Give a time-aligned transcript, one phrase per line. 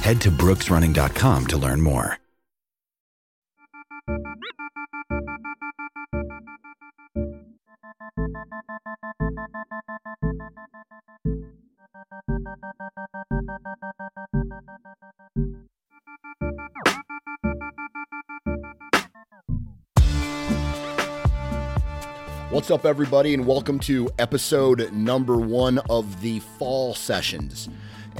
[0.00, 2.16] Head to brooksrunning.com to learn more.
[22.50, 27.68] What's up, everybody, and welcome to episode number one of the fall sessions.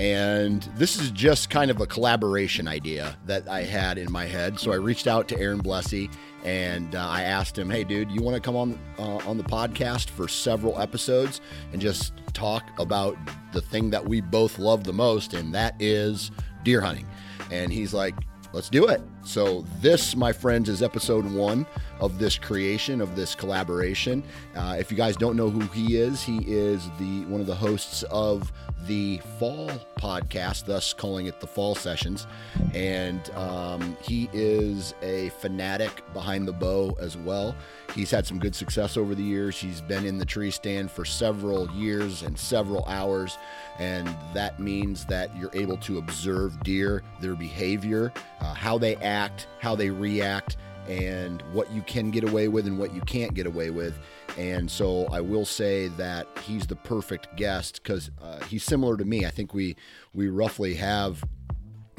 [0.00, 4.58] And this is just kind of a collaboration idea that I had in my head.
[4.58, 6.10] So I reached out to Aaron Bleise
[6.42, 9.44] and uh, I asked him, "Hey, dude, you want to come on uh, on the
[9.44, 11.42] podcast for several episodes
[11.74, 13.18] and just talk about
[13.52, 16.30] the thing that we both love the most, and that is
[16.64, 17.06] deer hunting?"
[17.50, 18.14] And he's like,
[18.54, 21.64] "Let's do it." So this, my friends, is episode one
[22.00, 24.24] of this creation of this collaboration.
[24.56, 27.54] Uh, if you guys don't know who he is, he is the one of the
[27.54, 28.50] hosts of
[28.86, 32.26] the Fall podcast, thus calling it the Fall Sessions.
[32.74, 37.54] And um, he is a fanatic behind the bow as well.
[37.94, 39.58] He's had some good success over the years.
[39.58, 43.36] He's been in the tree stand for several years and several hours.
[43.78, 49.19] And that means that you're able to observe deer, their behavior, uh, how they act,
[49.58, 50.56] how they react
[50.88, 53.98] and what you can get away with and what you can't get away with.
[54.36, 59.04] And so I will say that he's the perfect guest because uh, he's similar to
[59.04, 59.24] me.
[59.24, 59.76] I think we
[60.14, 61.22] we roughly have,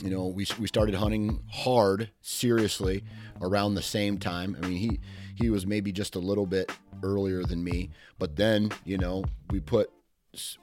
[0.03, 3.03] you know, we, we started hunting hard, seriously,
[3.41, 4.57] around the same time.
[4.61, 4.99] I mean, he
[5.35, 6.71] he was maybe just a little bit
[7.03, 7.89] earlier than me,
[8.19, 9.91] but then you know we put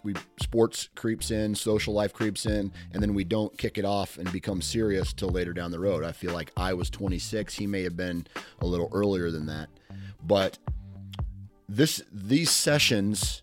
[0.03, 4.19] we sports creeps in, social life creeps in, and then we don't kick it off
[4.19, 6.05] and become serious till later down the road.
[6.05, 8.27] I feel like I was 26; he may have been
[8.61, 9.69] a little earlier than that.
[10.25, 10.59] But
[11.69, 13.43] this these sessions,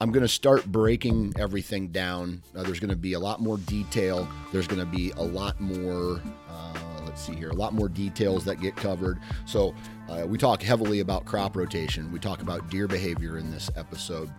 [0.00, 2.42] I'm going to start breaking everything down.
[2.54, 4.26] Uh, there's going to be a lot more detail.
[4.52, 6.22] There's going to be a lot more.
[6.48, 9.18] Uh, let's see here, a lot more details that get covered.
[9.44, 9.74] So
[10.08, 12.10] uh, we talk heavily about crop rotation.
[12.10, 14.30] We talk about deer behavior in this episode.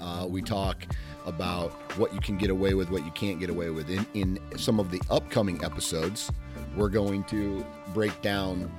[0.00, 0.86] Uh, we talk
[1.26, 3.90] about what you can get away with, what you can't get away with.
[3.90, 6.30] In, in some of the upcoming episodes,
[6.76, 8.70] we're going to break down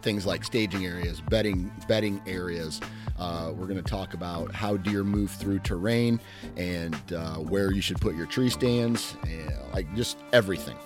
[0.00, 2.80] things like staging areas, bedding, bedding areas.
[3.18, 6.20] Uh, we're going to talk about how deer move through terrain
[6.56, 10.76] and uh, where you should put your tree stands, and, like just everything.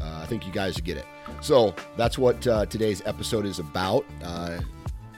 [0.00, 1.04] Uh, I think you guys get it.
[1.40, 4.06] So that's what uh, today's episode is about.
[4.22, 4.60] Uh,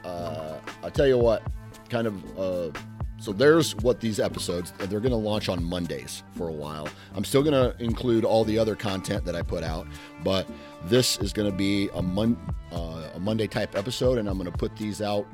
[0.05, 1.43] uh, I'll tell you what,
[1.89, 2.75] kind of
[3.25, 6.87] so there's what these episodes, they're going to launch on Mondays for a while.
[7.15, 9.87] I'm still going to include all the other content that I put out,
[10.23, 10.47] but
[10.85, 12.37] this is going to be a, mon-
[12.71, 15.27] uh, a Monday type episode, and I'm going to put these out,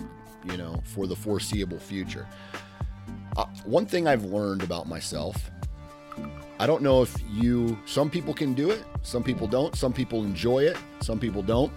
[0.44, 2.28] you know, for the foreseeable future.
[3.37, 5.50] Uh, one thing I've learned about myself,
[6.60, 10.22] I don't know if you, some people can do it, some people don't, some people
[10.22, 11.72] enjoy it, some people don't.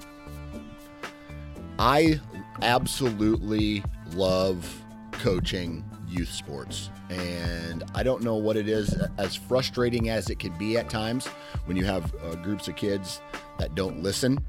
[1.79, 2.21] I
[2.61, 3.83] absolutely
[4.13, 4.79] love
[5.13, 5.83] coaching
[6.13, 6.89] youth sports.
[7.09, 11.27] And I don't know what it is, as frustrating as it can be at times
[11.65, 13.21] when you have uh, groups of kids
[13.57, 14.39] that don't listen.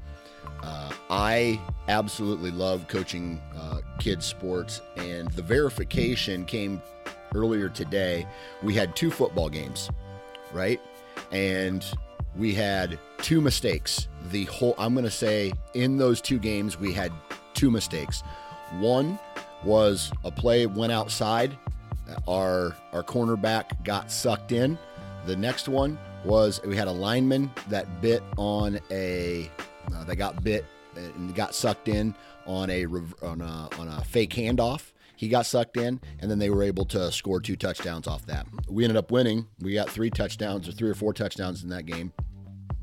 [0.61, 6.81] Uh, I absolutely love coaching uh, kids sports, and the verification came
[7.33, 8.25] earlier today.
[8.63, 9.89] We had two football games,
[10.53, 10.81] right?
[11.31, 11.85] And
[12.35, 14.07] we had two mistakes.
[14.31, 17.11] The whole, I'm going to say, in those two games, we had
[17.53, 18.23] two mistakes.
[18.79, 19.19] One
[19.65, 21.57] was a play went outside,
[22.27, 24.77] our our cornerback got sucked in.
[25.25, 29.49] The next one was we had a lineman that bit on a
[29.93, 30.65] uh, that got bit
[30.95, 32.15] and got sucked in
[32.45, 34.91] on a on a on a fake handoff.
[35.17, 38.45] He got sucked in, and then they were able to score two touchdowns off that.
[38.67, 39.47] We ended up winning.
[39.61, 42.11] We got three touchdowns or three or four touchdowns in that game.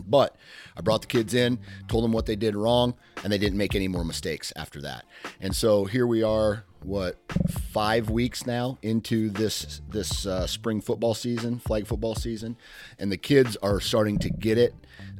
[0.05, 0.37] But
[0.77, 1.59] I brought the kids in,
[1.89, 5.05] told them what they did wrong, and they didn't make any more mistakes after that.
[5.41, 7.17] And so here we are, what
[7.49, 12.57] five weeks now into this this uh, spring football season, flag football season,
[12.99, 14.75] and the kids are starting to get it.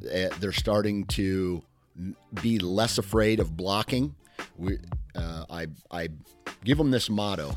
[0.09, 1.63] Eh, they're starting to
[2.41, 4.15] be less afraid of blocking.
[4.57, 4.79] We,
[5.15, 6.09] uh, I, I
[6.63, 7.55] give them this motto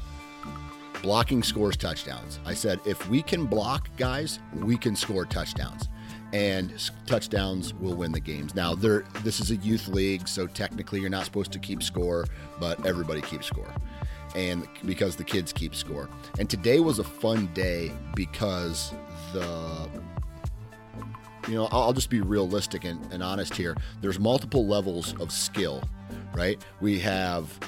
[1.03, 2.41] blocking scores touchdowns.
[2.44, 5.88] I said, if we can block guys, we can score touchdowns
[6.32, 6.73] and
[7.06, 8.55] touchdowns will win the games.
[8.55, 12.26] Now, this is a youth league, so technically you're not supposed to keep score,
[12.58, 13.73] but everybody keeps score.
[14.37, 16.09] And because the kids keep score.
[16.38, 18.93] And today was a fun day because
[19.33, 19.88] the
[21.49, 23.77] you know, I'll just be realistic and, and honest here.
[24.00, 25.83] There's multiple levels of skill,
[26.35, 26.62] right?
[26.81, 27.59] We have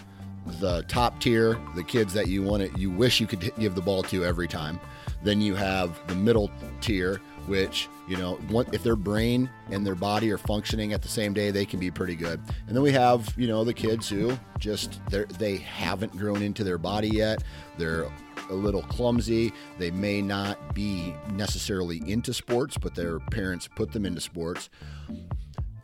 [0.61, 3.81] the top tier, the kids that you want to, you wish you could give the
[3.81, 4.81] ball to every time.
[5.23, 6.50] Then you have the middle
[6.81, 8.39] tier, which you know
[8.73, 11.91] if their brain and their body are functioning at the same day they can be
[11.91, 12.41] pretty good.
[12.67, 16.65] And then we have you know the kids who just they they haven't grown into
[16.65, 17.43] their body yet.
[17.77, 18.06] They're
[18.50, 19.53] a little clumsy.
[19.79, 24.71] They may not be necessarily into sports but their parents put them into sports.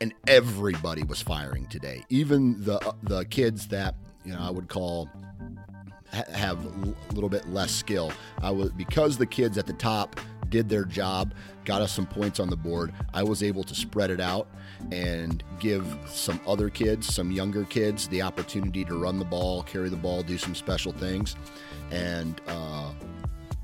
[0.00, 2.04] And everybody was firing today.
[2.10, 3.94] Even the the kids that
[4.24, 5.08] you know I would call
[6.14, 8.12] have a little bit less skill.
[8.40, 10.20] I was because the kids at the top
[10.54, 11.34] did their job,
[11.64, 12.92] got us some points on the board.
[13.12, 14.46] I was able to spread it out
[14.92, 19.88] and give some other kids, some younger kids, the opportunity to run the ball, carry
[19.88, 21.34] the ball, do some special things.
[21.90, 22.92] And uh,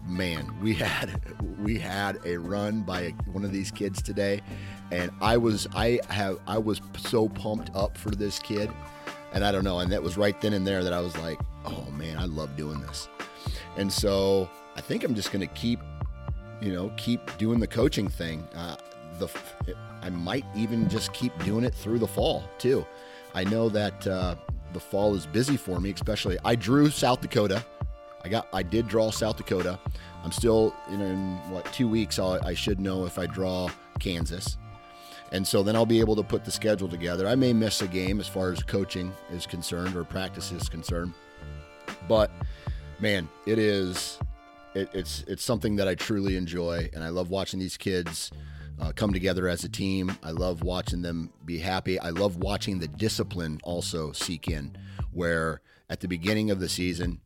[0.04, 1.20] man, we had
[1.60, 4.40] we had a run by one of these kids today,
[4.90, 8.68] and I was I have I was so pumped up for this kid,
[9.32, 11.38] and I don't know, and that was right then and there that I was like,
[11.66, 13.08] oh man, I love doing this,
[13.76, 15.78] and so I think I'm just gonna keep
[16.60, 18.46] you know, keep doing the coaching thing.
[18.54, 18.76] Uh,
[19.18, 19.28] the
[20.02, 22.86] I might even just keep doing it through the fall too.
[23.34, 24.34] I know that uh,
[24.72, 26.38] the fall is busy for me, especially.
[26.44, 27.64] I drew South Dakota.
[28.24, 29.78] I got I did draw South Dakota.
[30.24, 33.68] I'm still you know, in what two weeks I'll, I should know if I draw
[33.98, 34.56] Kansas.
[35.32, 37.28] And so then I'll be able to put the schedule together.
[37.28, 41.14] I may miss a game as far as coaching is concerned or practice is concerned.
[42.08, 42.32] But
[42.98, 44.18] man, it is
[44.74, 48.30] it, it's it's something that I truly enjoy, and I love watching these kids
[48.80, 50.16] uh, come together as a team.
[50.22, 51.98] I love watching them be happy.
[51.98, 54.76] I love watching the discipline also seek in,
[55.12, 57.20] where at the beginning of the season,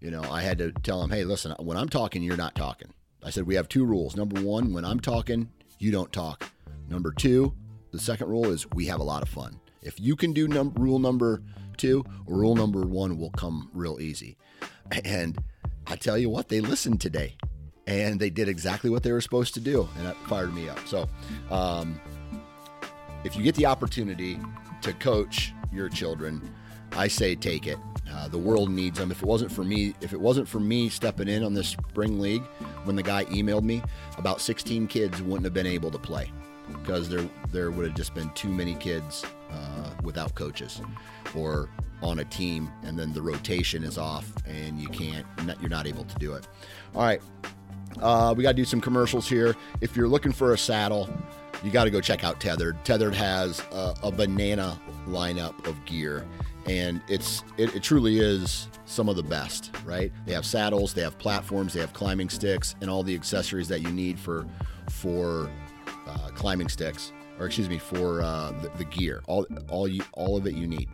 [0.00, 2.92] you know, I had to tell them, hey, listen, when I'm talking, you're not talking.
[3.22, 4.16] I said we have two rules.
[4.16, 6.50] Number one, when I'm talking, you don't talk.
[6.88, 7.54] Number two,
[7.90, 9.60] the second rule is we have a lot of fun.
[9.82, 11.42] If you can do num- rule number
[11.76, 14.36] two, rule number one will come real easy.
[15.04, 15.38] And
[15.86, 17.36] I tell you what, they listened today
[17.86, 20.78] and they did exactly what they were supposed to do, and that fired me up.
[20.86, 21.08] So,
[21.50, 22.00] um,
[23.24, 24.38] if you get the opportunity
[24.82, 26.54] to coach your children,
[26.92, 27.78] I say take it.
[28.10, 29.10] Uh, the world needs them.
[29.10, 32.20] If it wasn't for me, if it wasn't for me stepping in on this spring
[32.20, 32.42] league,
[32.84, 33.82] when the guy emailed me,
[34.18, 36.30] about 16 kids wouldn't have been able to play
[36.72, 40.80] because there there would have just been too many kids uh, without coaches
[41.34, 41.68] or
[42.04, 45.26] on a team and then the rotation is off and you can't
[45.60, 46.46] you're not able to do it.
[46.94, 47.20] All right.
[48.00, 49.54] Uh, we got to do some commercials here.
[49.80, 51.08] If you're looking for a saddle
[51.62, 52.76] you got to go check out tethered.
[52.84, 56.26] Tethered has a, a banana lineup of gear
[56.66, 60.12] and it's it, it, truly is some of the best right?
[60.26, 63.80] They have saddles they have platforms they have climbing sticks and all the accessories that
[63.80, 64.46] you need for
[64.90, 65.50] for
[66.06, 69.22] uh, climbing sticks or excuse me for uh, the, the, gear.
[69.26, 70.88] All all you all of it you need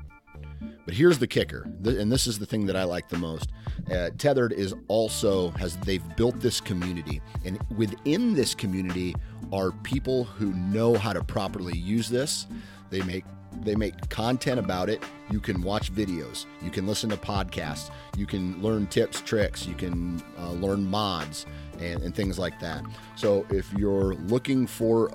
[0.85, 3.51] but here's the kicker, and this is the thing that I like the most.
[3.91, 9.15] Uh, Tethered is also has they've built this community, and within this community
[9.53, 12.47] are people who know how to properly use this.
[12.91, 13.25] They make
[13.63, 15.03] they make content about it.
[15.31, 16.47] You can watch videos.
[16.63, 17.91] You can listen to podcasts.
[18.17, 19.67] You can learn tips, tricks.
[19.67, 21.47] You can uh, learn mods
[21.81, 22.85] and, and, things like that.
[23.17, 25.11] So if you're looking for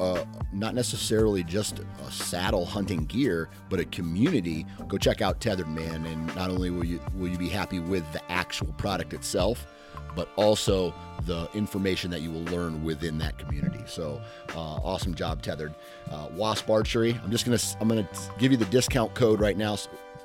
[0.51, 6.05] not necessarily just a saddle hunting gear, but a community, go check out Tethered Man.
[6.05, 9.67] And not only will you will you be happy with the actual product itself,
[10.15, 10.93] but also
[11.25, 13.81] the information that you will learn within that community.
[13.85, 14.21] So,
[14.55, 15.73] uh, awesome job, Tethered.
[16.09, 17.19] Uh, Wasp Archery.
[17.23, 18.07] I'm just gonna I'm gonna
[18.37, 19.77] give you the discount code right now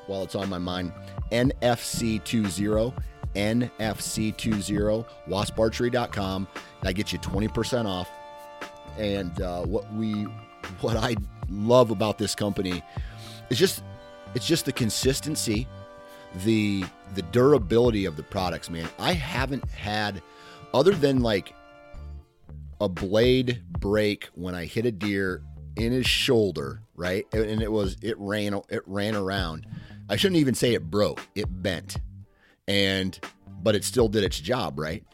[0.06, 0.92] while it's on my mind.
[1.32, 2.92] NFC20.
[3.34, 6.48] NFC20, wasparchery.com.
[6.82, 8.08] That gets you 20% off.
[8.98, 10.24] And uh, what we,
[10.80, 11.16] what I
[11.48, 12.82] love about this company
[13.48, 13.82] is just,
[14.34, 15.66] it's just the consistency,
[16.44, 16.84] the
[17.14, 18.88] the durability of the products, man.
[18.98, 20.22] I haven't had,
[20.72, 21.52] other than like
[22.80, 25.42] a blade break when I hit a deer
[25.76, 27.26] in his shoulder, right?
[27.32, 29.66] And it was it ran it ran around.
[30.08, 31.20] I shouldn't even say it broke.
[31.34, 31.96] It bent
[32.70, 33.18] and
[33.62, 35.04] but it still did its job, right?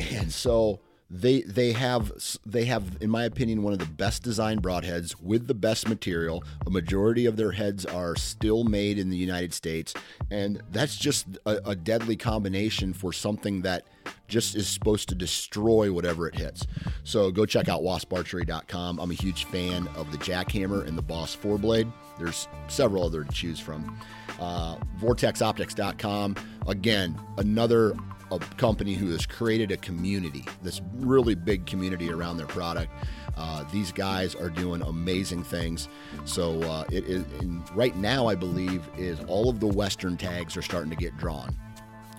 [0.00, 2.10] And so they they have
[2.46, 6.42] they have in my opinion one of the best designed broadheads with the best material.
[6.66, 9.92] A majority of their heads are still made in the united states
[10.30, 13.84] and that's just a, a, deadly combination for something that
[14.26, 16.66] just is supposed to destroy whatever it hits.
[17.04, 21.34] So go check out wasparchery.com i'm a huge fan of the Jak-Hammr and the boss
[21.34, 21.92] four blade.
[22.18, 24.00] There's several other to choose from
[24.42, 27.94] uh, vortexoptics.com again another
[28.32, 32.90] a company who has created a community, this really big community around their product.
[33.36, 35.88] Uh, these guys are doing amazing things.
[36.24, 37.24] So uh, it is
[37.74, 41.54] right now, I believe, is all of the Western tags are starting to get drawn.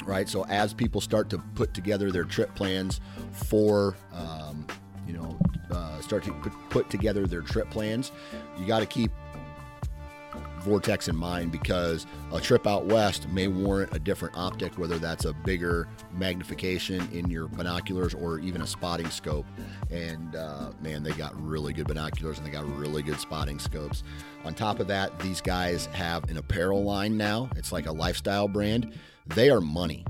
[0.05, 2.99] Right, so as people start to put together their trip plans
[3.31, 4.67] for, um,
[5.07, 5.39] you know,
[5.71, 8.11] uh, start to put, put together their trip plans,
[8.59, 9.11] you got to keep
[10.63, 15.25] Vortex in mind because a trip out west may warrant a different optic, whether that's
[15.25, 19.45] a bigger magnification in your binoculars or even a spotting scope.
[19.91, 24.03] And uh, man, they got really good binoculars and they got really good spotting scopes.
[24.45, 27.49] On top of that, these guys have an apparel line now.
[27.55, 28.93] It's like a lifestyle brand.
[29.27, 30.05] They are money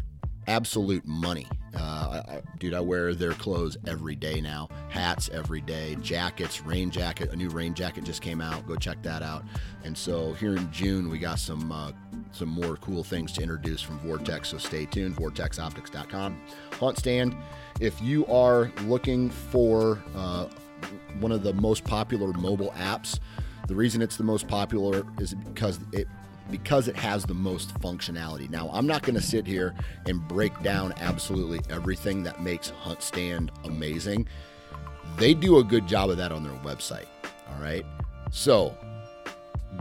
[0.48, 1.48] absolute money.
[1.76, 4.70] Uh, I, dude, I wear their clothes every day now.
[4.90, 7.32] Hats every day, jackets, rain jacket.
[7.32, 8.68] A new rain jacket just came out.
[8.68, 9.44] Go check that out.
[9.84, 11.92] And so here in June, we got some uh,
[12.32, 14.50] some more cool things to introduce from Vortex.
[14.50, 15.16] So stay tuned.
[15.16, 16.42] VortexOptics.com.
[16.72, 17.36] HuntStand.
[17.80, 20.48] If you are looking for uh,
[21.20, 23.20] one of the most popular mobile apps,
[23.68, 26.08] the reason it's the most popular is because it
[26.52, 28.50] because it has the most functionality.
[28.50, 29.74] Now, I'm not going to sit here
[30.06, 34.28] and break down absolutely everything that makes HuntStand amazing.
[35.18, 37.06] They do a good job of that on their website.
[37.50, 37.86] All right.
[38.32, 38.76] So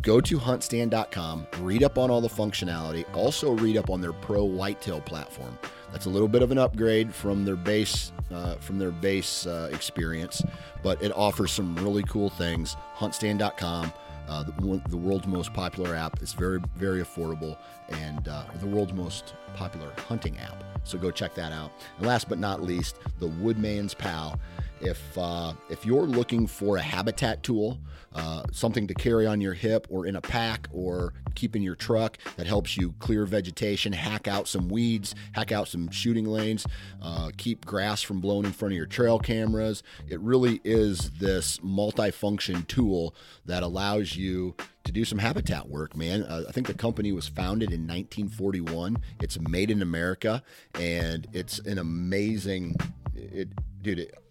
[0.02, 4.44] go to huntstand.com, read up on all the functionality, also read up on their Pro
[4.44, 5.58] Whitetail platform.
[5.90, 9.68] That's a little bit of an upgrade from their base uh, from their base uh,
[9.72, 10.42] experience,
[10.82, 12.76] but it offers some really cool things.
[12.96, 13.92] Huntstand.com
[14.28, 16.22] uh, the, the, world's most popular app.
[16.22, 17.56] It's very, very affordable
[17.90, 20.62] and uh, the world's most popular hunting app.
[20.84, 21.72] So go check that out.
[21.98, 24.38] And last but not least, the Woodman's Pal.
[24.82, 27.78] If uh, if you're looking for a habitat tool,
[28.14, 31.74] uh, something to carry on your hip or in a pack or keep in your
[31.74, 36.66] truck that helps you clear vegetation, hack out some weeds, hack out some shooting lanes,
[37.00, 39.82] uh, keep grass from blowing in front of your trail cameras.
[40.08, 43.14] It really is this multifunction tool
[43.46, 46.24] that allows you to do some habitat work, man.
[46.24, 48.98] Uh, I think the company was founded in 1941.
[49.20, 50.42] It's made in America,
[50.74, 52.76] and it's an amazing.
[53.14, 53.48] It,
[53.82, 54.21] dude, it,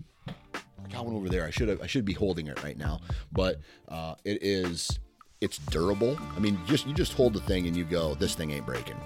[0.89, 1.45] got one over there.
[1.45, 1.81] I should have.
[1.81, 2.99] I should be holding it right now,
[3.31, 3.59] but
[3.89, 4.99] uh, it is.
[5.39, 6.17] It's durable.
[6.35, 8.99] I mean, just you just hold the thing and you go, this thing ain't breaking.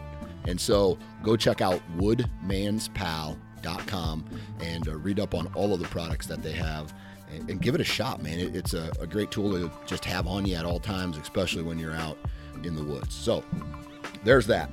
[0.48, 4.26] And so go check out woodmanspal.com
[4.60, 6.94] and uh, read up on all of the products that they have
[7.32, 8.40] and, and give it a shot, man.
[8.40, 11.64] It, it's a, a great tool to just have on you at all times, especially
[11.64, 12.18] when you're out
[12.64, 13.16] in the woods.
[13.16, 13.44] So
[14.24, 14.70] there's that.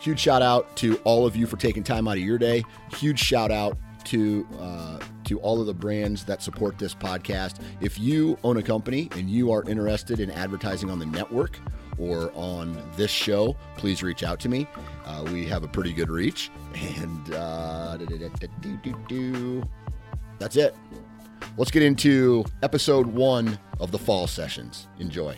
[0.00, 2.62] Huge shout out to all of you for taking time out of your day.
[2.92, 7.60] Huge shout out to uh, to all of the brands that support this podcast.
[7.80, 11.58] If you own a company and you are interested in advertising on the network
[11.98, 14.66] or on this show, please reach out to me.
[15.04, 17.98] Uh, we have a pretty good reach, and uh,
[20.38, 20.74] that's it.
[21.56, 24.88] Let's get into episode one of the fall sessions.
[24.98, 25.36] Enjoy.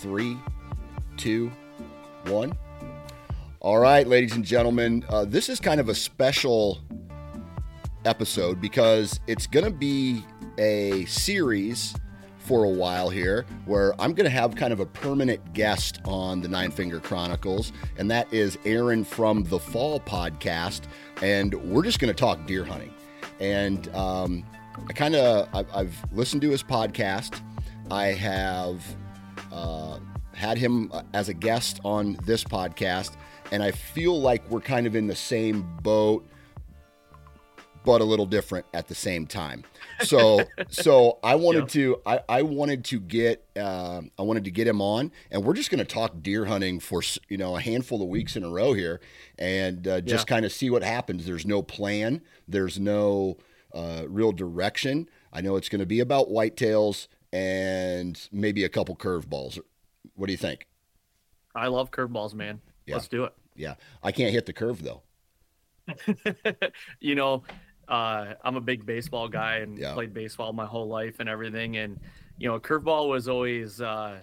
[0.00, 0.38] Three,
[1.16, 1.50] two,
[2.26, 2.56] one.
[3.62, 6.78] All right, ladies and gentlemen, uh, this is kind of a special
[8.06, 10.24] episode because it's going to be
[10.56, 11.94] a series
[12.38, 16.40] for a while here where I'm going to have kind of a permanent guest on
[16.40, 20.84] the Nine Finger Chronicles, and that is Aaron from the Fall podcast.
[21.20, 22.94] And we're just going to talk deer hunting.
[23.40, 24.42] And um,
[24.88, 27.38] I kind of, I've listened to his podcast.
[27.90, 28.82] I have
[29.52, 29.98] uh,
[30.32, 33.16] had him as a guest on this podcast,
[33.50, 36.26] and I feel like we're kind of in the same boat
[37.84, 39.64] but a little different at the same time.
[40.00, 41.82] So, so I wanted yeah.
[41.82, 45.54] to, I, I wanted to get, uh, I wanted to get him on, and we're
[45.54, 48.50] just going to talk deer hunting for you know a handful of weeks in a
[48.50, 49.00] row here,
[49.38, 50.34] and uh, just yeah.
[50.34, 51.26] kind of see what happens.
[51.26, 52.22] There's no plan.
[52.46, 53.38] There's no
[53.72, 55.08] uh, real direction.
[55.32, 59.58] I know it's going to be about whitetails and maybe a couple curveballs.
[60.16, 60.66] What do you think?
[61.54, 62.60] I love curveballs, man.
[62.86, 62.96] Yeah.
[62.96, 63.32] Let's do it.
[63.54, 65.02] Yeah, I can't hit the curve though.
[67.00, 67.42] you know,
[67.88, 69.94] uh, I'm a big baseball guy and yeah.
[69.94, 71.76] played baseball my whole life and everything.
[71.76, 71.98] And
[72.38, 74.20] you know, curveball was always uh,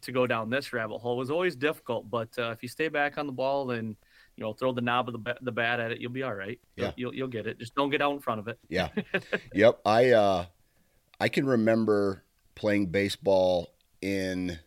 [0.00, 2.10] to go down this rabbit hole was always difficult.
[2.10, 3.96] But uh, if you stay back on the ball and
[4.36, 6.58] you know throw the knob of the the bat at it, you'll be all right.
[6.76, 7.58] Yeah, you'll you'll get it.
[7.58, 8.58] Just don't get out in front of it.
[8.68, 8.88] Yeah.
[9.54, 9.80] yep.
[9.84, 10.46] I uh,
[11.20, 14.58] I can remember playing baseball in.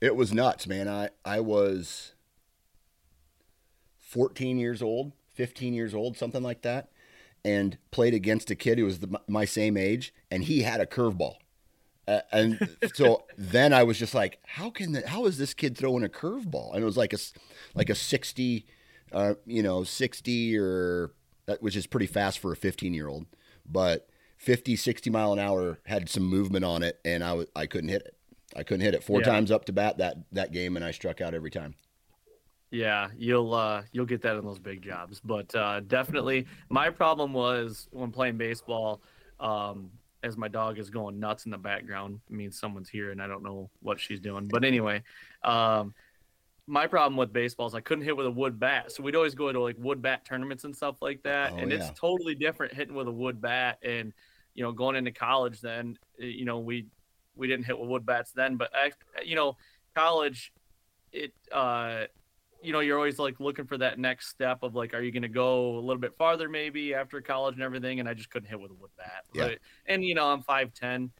[0.00, 0.88] It was nuts, man.
[0.88, 2.13] I I was
[4.14, 6.88] 14 years old, 15 years old, something like that
[7.44, 10.86] and played against a kid who was the, my same age, and he had a
[10.86, 11.34] curveball.
[12.08, 15.76] Uh, and so then I was just like, how can the, how is this kid
[15.76, 16.72] throwing a curveball?
[16.72, 17.18] And it was like a
[17.74, 18.66] like a sixty,
[19.12, 21.12] uh, you know, sixty or
[21.46, 23.26] that which is pretty fast for a fifteen year old,
[23.70, 27.90] but 50, 60 mile an hour had some movement on it, and I I couldn't
[27.90, 28.16] hit it.
[28.56, 29.26] I couldn't hit it four yeah.
[29.26, 31.74] times up to bat that that game, and I struck out every time.
[32.74, 37.32] Yeah, you'll uh, you'll get that in those big jobs, but uh, definitely my problem
[37.32, 39.00] was when playing baseball.
[39.38, 39.90] Um,
[40.24, 43.26] as my dog is going nuts in the background, it means someone's here and I
[43.26, 44.48] don't know what she's doing.
[44.50, 45.02] But anyway,
[45.42, 45.92] um,
[46.66, 48.90] my problem with baseball is I couldn't hit with a wood bat.
[48.90, 51.70] So we'd always go to like wood bat tournaments and stuff like that, oh, and
[51.70, 51.76] yeah.
[51.76, 53.78] it's totally different hitting with a wood bat.
[53.82, 54.12] And
[54.54, 56.86] you know, going into college, then eh, you know we
[57.36, 58.92] we didn't hit with wood bats then, but I,
[59.24, 59.56] you know,
[59.94, 60.52] college,
[61.12, 62.06] it uh
[62.64, 65.22] you know, you're always like looking for that next step of like, are you going
[65.22, 68.00] to go a little bit farther maybe after college and everything?
[68.00, 69.24] And I just couldn't hit with a wood bat.
[69.34, 69.48] Yeah.
[69.48, 71.10] But, and you know, I'm five ten.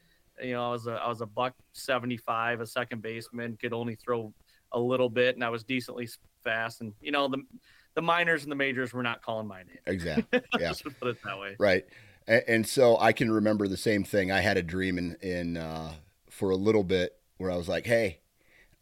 [0.43, 3.73] You know, I was a I was a buck seventy five, a second baseman, could
[3.73, 4.33] only throw
[4.73, 6.09] a little bit, and I was decently
[6.43, 6.81] fast.
[6.81, 7.43] And you know, the
[7.95, 9.79] the minors and the majors were not calling my name.
[9.87, 10.41] Exactly.
[10.59, 10.69] Yeah.
[10.69, 11.57] just put it that way.
[11.59, 11.85] Right.
[12.27, 14.33] And, and, so I can remember the same thing.
[14.33, 15.93] I had a dream in in uh,
[16.31, 18.21] for a little bit where I was like, hey.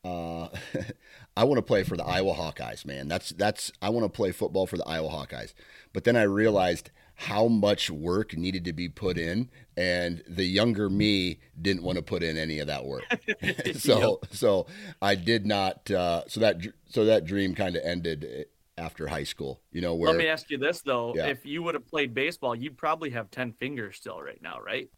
[0.05, 0.49] Uh,
[1.37, 3.09] I want to play for the Iowa Hawkeyes, man.
[3.09, 5.55] That's that's I want to play football for the Iowa Hawkeyes.
[5.93, 10.91] But then I realized how much work needed to be put in and the younger
[10.91, 13.05] me didn't want to put in any of that work.
[13.75, 14.33] so yep.
[14.33, 14.67] so
[15.01, 19.61] I did not uh, so that so that dream kind of ended after high school,
[19.71, 21.27] you know, where Let me ask you this though, yeah.
[21.27, 24.89] if you would have played baseball, you'd probably have 10 fingers still right now, right?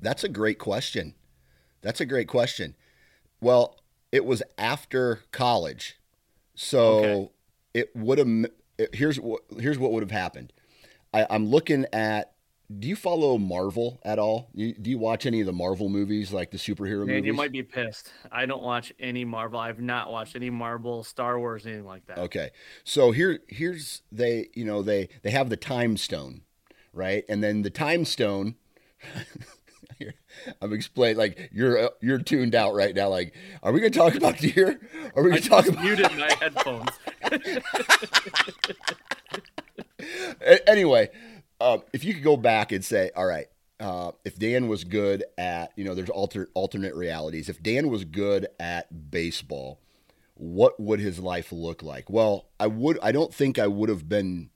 [0.00, 1.14] That's a great question.
[1.82, 2.76] That's a great question.
[3.40, 3.76] Well,
[4.12, 5.98] it was after college,
[6.54, 7.30] so okay.
[7.74, 8.28] it would have.
[8.92, 10.52] Here's what here's what would have happened.
[11.12, 12.36] I, I'm looking at
[12.78, 14.48] do you follow Marvel at all?
[14.52, 17.26] You, do you watch any of the Marvel movies, like the superhero Man, movies?
[17.26, 18.12] You might be pissed.
[18.32, 19.60] I don't watch any Marvel.
[19.60, 22.18] I've not watched any Marvel, Star Wars, anything like that.
[22.18, 22.50] Okay,
[22.82, 26.42] so here, here's they, you know, they they have the Time Stone,
[26.92, 27.24] right?
[27.28, 28.56] And then the Time Stone
[30.60, 33.08] I'm explaining like you're you're tuned out right now.
[33.08, 34.80] Like, are we going to talk about deer?
[35.14, 36.88] Are we going to talk about muted my headphones?
[40.66, 41.10] anyway,
[41.60, 43.46] uh, if you could go back and say, all right,
[43.80, 47.48] uh, if Dan was good at you know, there's alter, alternate realities.
[47.48, 49.80] If Dan was good at baseball,
[50.34, 52.10] what would his life look like?
[52.10, 52.98] Well, I would.
[53.02, 54.50] I don't think I would have been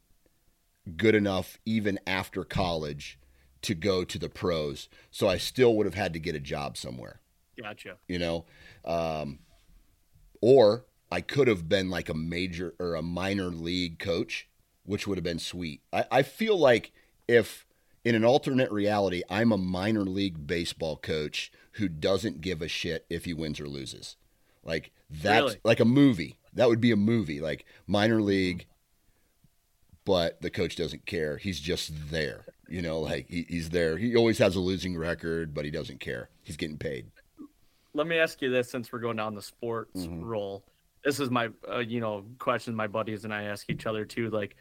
[0.96, 3.18] good enough even after college
[3.62, 4.88] to go to the pros.
[5.10, 7.20] So I still would have had to get a job somewhere.
[7.60, 7.96] Gotcha.
[8.08, 8.46] You know,
[8.84, 9.40] um,
[10.40, 14.48] or I could have been like a major or a minor league coach,
[14.84, 15.82] which would have been sweet.
[15.92, 16.92] I, I feel like
[17.28, 17.66] if
[18.04, 23.06] in an alternate reality, I'm a minor league baseball coach who doesn't give a shit
[23.10, 24.16] if he wins or loses.
[24.64, 25.60] Like that's really?
[25.64, 26.38] like a movie.
[26.52, 28.66] That would be a movie, like minor league,
[30.04, 31.36] but the coach doesn't care.
[31.36, 32.46] He's just there.
[32.70, 33.98] You know, like he, he's there.
[33.98, 36.30] He always has a losing record, but he doesn't care.
[36.42, 37.10] He's getting paid.
[37.94, 40.24] Let me ask you this: since we're going down the sports mm-hmm.
[40.24, 40.64] role,
[41.04, 44.30] this is my uh, you know question my buddies and I ask each other too.
[44.30, 44.56] Like,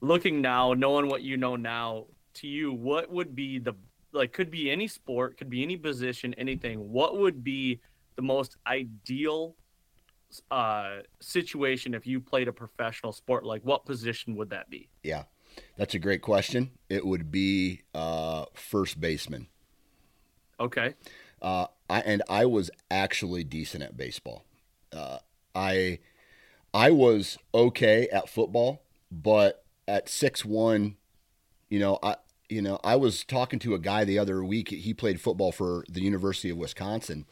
[0.00, 3.74] looking now, knowing what you know now, to you, what would be the
[4.12, 6.92] like could be any sport, could be any position, anything.
[6.92, 7.80] What would be
[8.16, 9.56] the most ideal
[10.50, 13.44] uh, situation if you played a professional sport?
[13.44, 14.88] Like, what position would that be?
[15.02, 15.24] Yeah,
[15.76, 16.70] that's a great question.
[16.88, 19.48] It would be uh, first baseman.
[20.60, 20.94] Okay.
[21.40, 24.44] Uh, I, and I was actually decent at baseball.
[24.92, 25.18] Uh,
[25.54, 25.98] I
[26.74, 30.96] I was okay at football, but at six one,
[31.68, 32.16] you know, I
[32.48, 34.68] you know I was talking to a guy the other week.
[34.68, 37.26] He played football for the University of Wisconsin,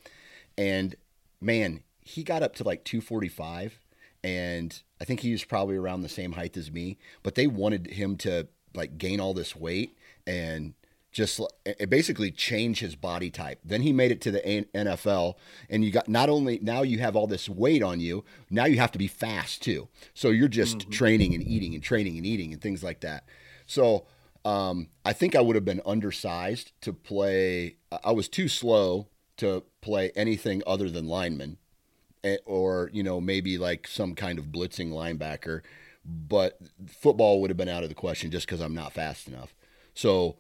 [0.56, 0.94] and
[1.40, 3.78] man, he got up to like two forty five,
[4.22, 6.98] and I think he was probably around the same height as me.
[7.22, 10.74] But they wanted him to like gain all this weight and
[11.16, 13.58] just it basically change his body type.
[13.64, 15.36] Then he made it to the NFL,
[15.70, 18.76] and you got not only now you have all this weight on you, now you
[18.76, 19.88] have to be fast too.
[20.12, 20.90] So you're just mm-hmm.
[20.90, 23.24] training and eating and training and eating and things like that.
[23.64, 24.06] So
[24.44, 27.76] um, I think I would have been undersized to play.
[28.04, 31.56] I was too slow to play anything other than lineman,
[32.44, 35.62] or you know maybe like some kind of blitzing linebacker.
[36.04, 39.54] But football would have been out of the question just because I'm not fast enough.
[39.92, 40.36] So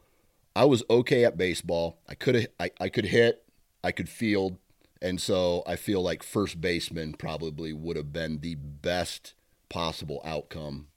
[0.54, 1.98] I was okay at baseball.
[2.08, 3.44] I could I, I could hit,
[3.82, 4.58] I could field,
[5.02, 9.34] and so I feel like first baseman probably would have been the best
[9.68, 10.88] possible outcome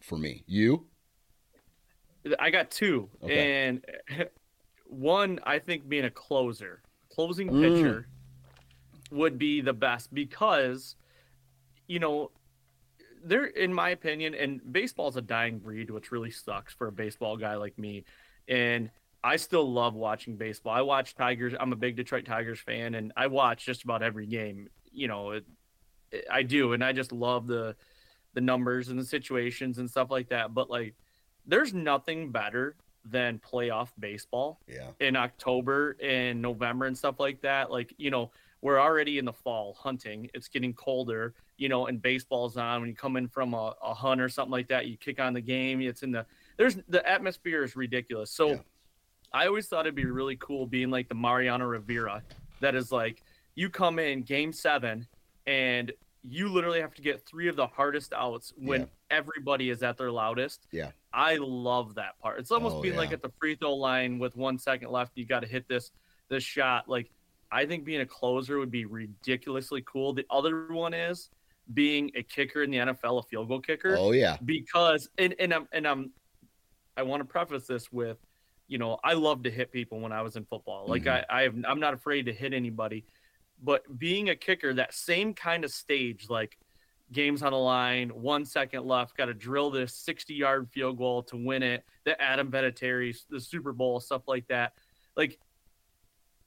[0.00, 0.44] for me.
[0.46, 0.86] You?
[2.38, 3.66] I got two, okay.
[3.66, 3.84] and
[4.86, 7.62] one I think being a closer, closing mm.
[7.62, 8.21] pitcher mm.
[9.12, 10.96] Would be the best because,
[11.86, 12.30] you know,
[13.24, 17.36] they're in my opinion, and baseball's a dying breed, which really sucks for a baseball
[17.36, 18.04] guy like me
[18.48, 18.90] and
[19.24, 20.72] I still love watching baseball.
[20.72, 21.54] I watch Tigers.
[21.58, 24.68] I'm a big Detroit Tigers fan, and I watch just about every game.
[24.90, 25.44] You know, it,
[26.10, 27.76] it, I do, and I just love the
[28.34, 30.54] the numbers and the situations and stuff like that.
[30.54, 30.94] But like,
[31.46, 34.60] there's nothing better than playoff baseball.
[34.66, 34.88] Yeah.
[35.00, 37.70] In October and November and stuff like that.
[37.70, 38.30] Like, you know,
[38.62, 40.30] we're already in the fall hunting.
[40.32, 42.80] It's getting colder, you know, and baseball's on.
[42.80, 45.34] When you come in from a, a hunt or something like that, you kick on
[45.34, 45.82] the game.
[45.82, 46.24] It's in the
[46.56, 48.30] there's the atmosphere is ridiculous.
[48.30, 48.58] So yeah.
[49.32, 52.22] I always thought it'd be really cool being like the Mariano Rivera
[52.60, 53.24] that is like
[53.56, 55.06] you come in game seven
[55.46, 58.86] and you literally have to get three of the hardest outs when yeah.
[59.10, 60.68] everybody is at their loudest.
[60.70, 60.90] Yeah.
[61.12, 62.38] I love that part.
[62.38, 63.00] It's almost oh, being yeah.
[63.00, 65.90] like at the free throw line with one second left, you got to hit this
[66.28, 66.88] this shot.
[66.88, 67.10] Like
[67.52, 70.14] I think being a closer would be ridiculously cool.
[70.14, 71.28] The other one is
[71.74, 73.94] being a kicker in the NFL, a field goal kicker.
[73.98, 74.38] Oh yeah.
[74.44, 76.12] Because and and I'm and I'm
[76.96, 78.18] I want to preface this with,
[78.68, 80.86] you know, I love to hit people when I was in football.
[80.88, 81.30] Like mm-hmm.
[81.30, 83.04] I, I have, I'm not afraid to hit anybody,
[83.62, 86.58] but being a kicker, that same kind of stage, like
[87.12, 91.22] games on the line, one second left, got to drill this 60 yard field goal
[91.24, 91.84] to win it.
[92.04, 94.72] The Adam Vinatieri, the Super Bowl, stuff like that.
[95.16, 95.38] Like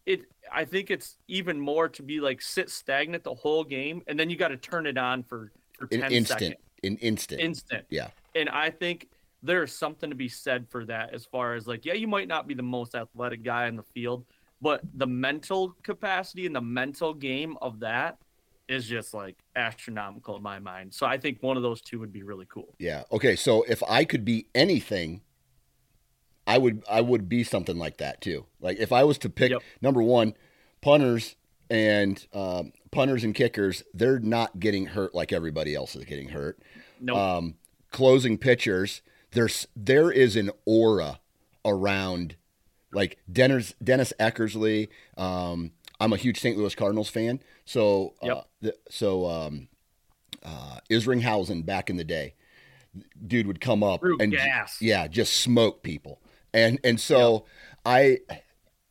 [0.06, 4.20] it, I think it's even more to be like sit stagnant the whole game, and
[4.20, 6.56] then you got to turn it on for for 10 instant, seconds.
[6.84, 7.86] An instant, instant.
[7.90, 8.10] Yeah.
[8.36, 9.08] And I think
[9.46, 12.48] there's something to be said for that as far as like yeah you might not
[12.48, 14.26] be the most athletic guy in the field
[14.62, 18.18] but the mental capacity and the mental game of that
[18.68, 22.12] is just like astronomical in my mind so i think one of those two would
[22.12, 25.22] be really cool yeah okay so if i could be anything
[26.48, 29.52] i would i would be something like that too like if i was to pick
[29.52, 29.62] yep.
[29.82, 30.34] number one
[30.82, 31.36] punters
[31.70, 36.60] and um, punters and kickers they're not getting hurt like everybody else is getting hurt
[37.00, 37.18] no nope.
[37.18, 37.56] um,
[37.92, 41.20] closing pitchers there's there is an aura
[41.66, 42.36] around
[42.96, 44.88] like Dennis Dennis Eckersley.
[45.18, 46.58] Um, I'm a huge St.
[46.58, 48.48] Louis Cardinals fan, so uh, yep.
[48.62, 49.68] the, so um,
[50.44, 52.34] uh, Isringhausen back in the day,
[53.26, 54.82] dude would come up Through and gas.
[54.82, 56.20] yeah, just smoke people,
[56.56, 57.44] and and so yep.
[57.86, 58.20] I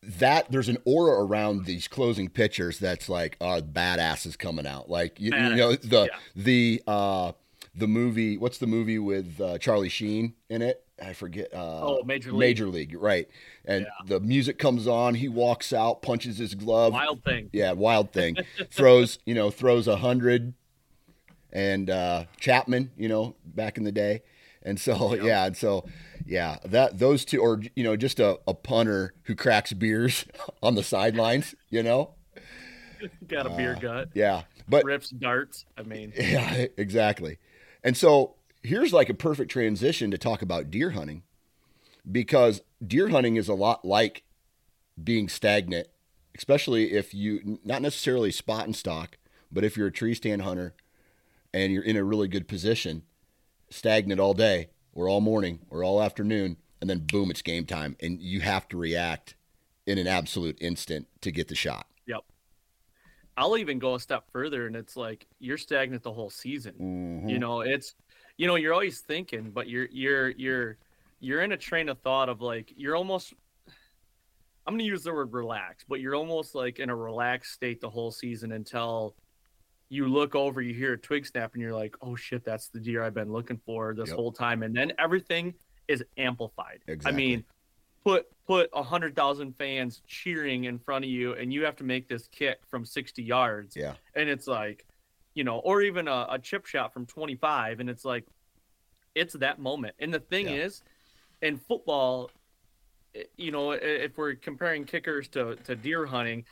[0.03, 4.91] that there's an aura around these closing pitchers that's like, oh, badass is coming out.
[4.91, 6.19] Like you, you know the yeah.
[6.37, 7.33] the uh,
[7.75, 8.37] the movie.
[8.37, 10.85] What's the movie with uh, Charlie Sheen in it?
[11.03, 11.49] I forget.
[11.53, 11.57] Uh,
[11.99, 12.39] oh, Major League.
[12.39, 13.29] Major League, right?
[13.65, 14.07] And yeah.
[14.07, 15.15] the music comes on.
[15.15, 16.93] He walks out, punches his glove.
[16.93, 17.51] Wild thing.
[17.53, 18.37] Yeah, wild thing.
[18.71, 20.55] throws, you know, throws a hundred.
[21.53, 24.23] And uh, Chapman, you know, back in the day,
[24.63, 25.25] and so yep.
[25.25, 25.85] yeah, and so
[26.27, 30.25] yeah, that those two, or you know, just a, a punter who cracks beers
[30.63, 32.15] on the sidelines, you know.
[33.29, 34.09] Got a beer uh, gut.
[34.15, 35.67] Yeah, but rips darts.
[35.77, 37.39] I mean, yeah, exactly.
[37.83, 41.23] And so here's like a perfect transition to talk about deer hunting
[42.11, 44.23] because deer hunting is a lot like
[45.03, 45.89] being stagnant,
[46.37, 49.19] especially if you, not necessarily spot and stock,
[49.53, 50.75] but if you're a tree stand hunter
[51.53, 53.03] and you're in a really good position,
[53.69, 57.97] stagnant all day or all morning or all afternoon, and then boom, it's game time,
[58.01, 59.35] and you have to react
[59.87, 61.87] in an absolute instant to get the shot.
[62.07, 62.23] Yep.
[63.37, 66.75] I'll even go a step further, and it's like you're stagnant the whole season.
[66.81, 67.31] Mhm.
[67.31, 67.95] You know, it's
[68.37, 70.79] you know you're always thinking, but you're you're you're
[71.21, 73.35] you're in a train of thought of like you're almost.
[74.67, 77.91] I'm gonna use the word relax, but you're almost like in a relaxed state the
[77.91, 79.15] whole season until
[79.95, 82.81] you look over, you hear a twig snap, and you're like, "Oh shit, that's the
[82.81, 84.17] deer I've been looking for this Yep.
[84.17, 85.55] whole time," and then everything
[85.89, 86.81] is amplified.
[86.89, 87.13] Exactly.
[87.13, 87.45] I mean,
[88.05, 91.85] put put a hundred thousand fans cheering in front of you, and you have to
[91.85, 93.95] make this kick from sixty yards, Yeah.
[94.15, 94.85] and it's like,
[95.35, 98.25] you know, or even a, a chip shot from twenty five, and it's like,
[99.15, 99.95] it's that moment.
[100.01, 100.65] And the thing Yeah.
[100.65, 100.83] is,
[101.41, 102.31] in football,
[103.15, 106.45] eh, you know, if we're comparing kickers to to deer hunting,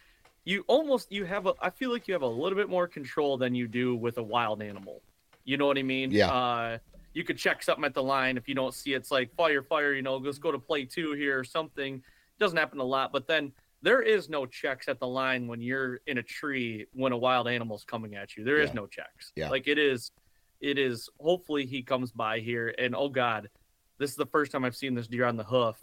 [0.44, 3.36] you almost you have a I feel like you have a little bit more control
[3.36, 5.02] than you do with a wild animal.
[5.44, 6.10] You know what I mean?
[6.10, 6.30] Yeah.
[6.30, 6.78] Uh,
[7.14, 9.92] you could check something at the line if you don't see it's like fire, fire.
[9.94, 12.02] You know, let's go to play two here or something.
[12.38, 13.52] Doesn't happen a lot, but then
[13.82, 17.48] there is no checks at the line when you're in a tree when a wild
[17.48, 18.44] animal's coming at you.
[18.44, 18.74] There is Yeah.
[18.74, 19.32] no checks.
[19.36, 19.50] Yeah.
[19.50, 20.12] Like it is,
[20.60, 21.08] it is.
[21.20, 23.50] Hopefully he comes by here and oh god,
[23.98, 25.76] this is the first time I've seen this deer on the hoof,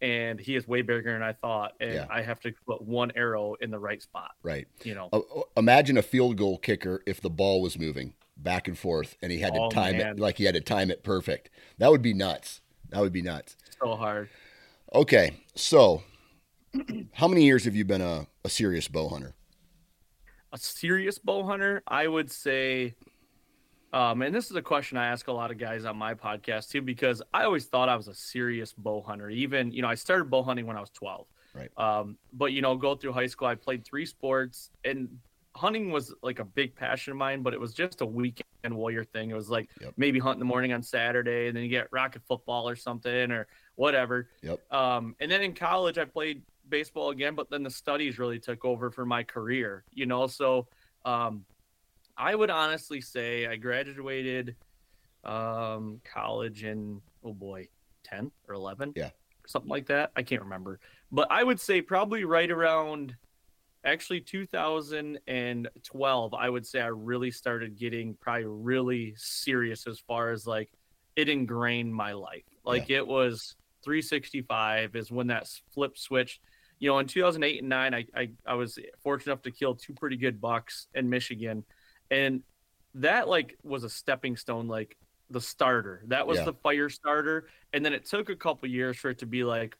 [0.00, 2.06] and he is way bigger than I thought, and Yeah.
[2.10, 4.32] I have to put one arrow in the right spot.
[4.42, 4.66] Right.
[4.84, 5.08] You know.
[5.12, 5.20] Uh,
[5.56, 9.38] imagine a field goal kicker if the ball was moving back and forth and he
[9.38, 10.06] had to Oh, time man.
[10.08, 11.48] it like he had to time it perfect.
[11.78, 12.60] That would be nuts.
[12.90, 13.56] That would be nuts.
[13.82, 14.28] so hard.
[14.94, 16.02] Okay, so
[17.14, 19.34] how many years have you been a, a serious bow hunter?
[20.52, 22.94] a serious bow hunter, I would say,
[23.96, 26.68] um, and this is a question I ask a lot of guys on my podcast
[26.68, 29.30] too, because I always thought I was a serious bow hunter.
[29.30, 31.26] Even, you know, I started bow hunting when I was 12.
[31.54, 31.70] Right.
[31.78, 35.08] Um, but, you know, go through high school, I played three sports and
[35.54, 39.02] hunting was like a big passion of mine, but it was just a weekend warrior
[39.02, 39.30] thing.
[39.30, 39.94] It was like Yep.
[39.96, 43.30] maybe hunt in the morning on Saturday and then you get rocket football or something
[43.30, 44.28] or whatever.
[44.42, 44.60] Yep.
[44.70, 48.62] Um, and then in college, I played baseball again, but then the studies really took
[48.66, 50.26] over for my career, you know.
[50.26, 50.66] So
[51.06, 51.46] um,
[52.16, 54.56] I would honestly say I graduated
[55.24, 57.68] um, college in, oh boy,
[58.04, 58.94] 10 or 11.
[58.96, 59.10] Yeah.
[59.46, 60.10] Something like that.
[60.16, 60.80] I can't remember.
[61.12, 63.14] But I would say probably right around
[63.86, 70.44] actually 2012 i would say i really started getting probably really serious as far as
[70.46, 70.68] like
[71.14, 76.40] it ingrained my life like it was 365 is when that flip switch
[76.80, 79.94] you know in 2008 and 9 I, I i was fortunate enough to kill two
[79.94, 81.64] pretty good bucks in michigan
[82.10, 82.42] and
[82.94, 84.96] that like was a stepping stone like
[85.30, 86.44] the starter that was Yeah.
[86.46, 89.76] the fire starter and then it took a couple years for it to be like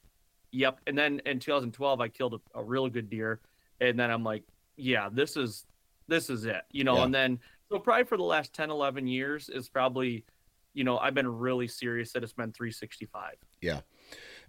[0.51, 3.39] yep and then in 2012 i killed a, a real good deer
[3.81, 4.43] and then i'm like
[4.75, 5.65] yeah this is
[6.07, 7.03] this is it you know Yeah.
[7.05, 10.25] and then so probably for the last 10 11 years is probably
[10.73, 13.81] you know i've been really serious that it's been 365 yeah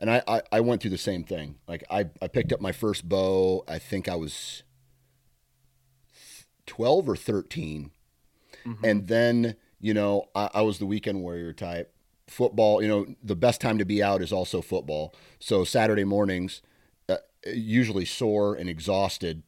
[0.01, 1.57] And I, I, I went through the same thing.
[1.67, 3.64] Like I, I picked up my first bow.
[3.67, 4.62] I think I was
[6.68, 7.90] 12 or 13.
[8.64, 8.85] Mhm.
[8.85, 11.92] And then, you know, I, I was the weekend warrior type.
[12.28, 15.14] Football, you know, the best time to be out is also football.
[15.40, 16.61] So Saturday mornings,
[17.09, 19.42] uh, usually sore and exhausted.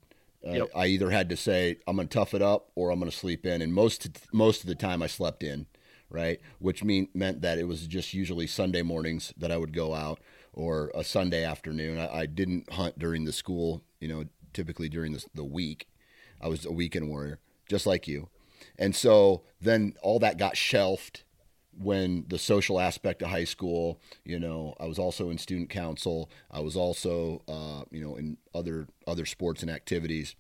[0.46, 0.70] Uh, Yep.
[0.74, 3.16] I either had to say I'm going to tough it up or I'm going to
[3.16, 5.66] sleep in, and most most of the time I slept in,
[6.08, 6.40] right?
[6.58, 10.18] Which mean meant that it was just usually Sunday mornings that I would go out
[10.54, 11.98] or a Sunday afternoon.
[11.98, 15.86] I, I didn't hunt during the school, you know, typically during the, the week.
[16.40, 18.28] I was a weekend warrior, just like you.
[18.78, 21.22] And so then all that got shelved
[21.78, 26.30] when the social aspect of high school, you know, I was also in student council.
[26.50, 30.34] I was also, uh, you know, in other other sports and activities.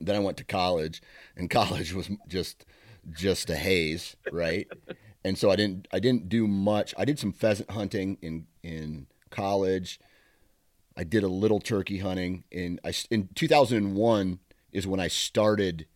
[0.00, 1.02] Then I went to college,
[1.36, 2.64] and college was just
[3.10, 4.68] just a haze, right?
[5.24, 6.94] and so I didn't I didn't do much.
[6.96, 9.98] I did some pheasant hunting in in college.
[10.96, 14.38] I did a little turkey hunting in I in 2001
[14.72, 15.86] is when I started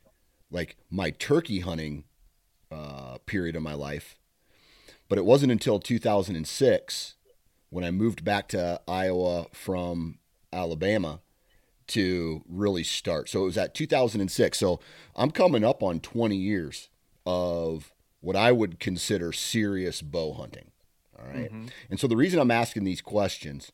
[0.51, 2.05] like my turkey hunting
[2.71, 4.19] uh, period of my life.
[5.09, 7.15] But it wasn't until 2006
[7.71, 10.19] when I moved back to Iowa from
[10.53, 11.21] Alabama
[11.89, 13.29] to really start.
[13.29, 14.59] So it was at 2006.
[14.59, 14.81] So
[15.15, 16.89] I'm coming up on 20 years
[17.27, 20.71] of what I would consider serious bow hunting.
[21.19, 21.51] All right?
[21.91, 23.71] And so the reason I'm asking these questions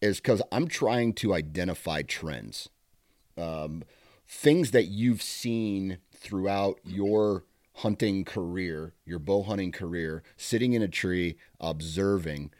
[0.00, 2.68] is because I'm trying to identify trends,
[3.38, 3.84] um,
[4.32, 7.44] things that you've seen throughout your
[7.76, 12.50] hunting career, your bow hunting career, sitting in a tree, observing.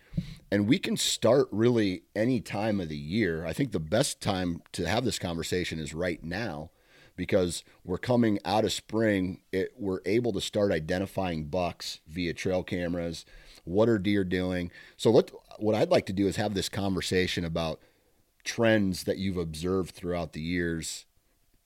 [0.50, 3.46] And we can start really any time of the year.
[3.46, 6.70] I think the best time to have this conversation is right now
[7.16, 9.40] because we're coming out of spring.
[9.50, 13.24] It, we're able to start identifying bucks via trail cameras
[13.64, 14.70] What are deer doing?
[14.98, 17.80] So let what I'd like to do is have this conversation about
[18.44, 21.06] trends that you've observed throughout the years,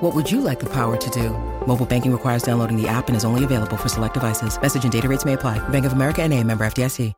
[0.00, 1.30] What would you like the power to do?
[1.66, 4.60] Mobile banking requires downloading the app and is only available for select devices.
[4.60, 5.58] Message and data rates may apply.
[5.68, 7.12] Bank of America and a member FDIC.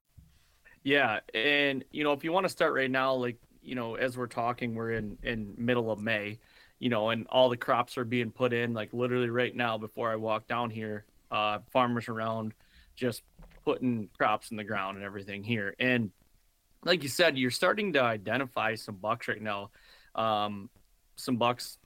[0.85, 1.21] Yeah.
[1.35, 4.27] And, you know, if you want to start right now, like, you know, as we're
[4.27, 6.39] talking, we're in, in middle of May
[6.79, 10.11] you know, and all the crops are being put in like literally right now before
[10.11, 11.05] I walk down here.
[11.31, 12.55] Uh, farmers around
[12.97, 13.23] just
[13.65, 15.75] putting crops in the ground and everything here.
[15.79, 16.11] And
[16.85, 19.71] like you said, you're starting to identify some bucks right now.
[20.15, 20.71] Um,
[21.17, 21.77] some bucks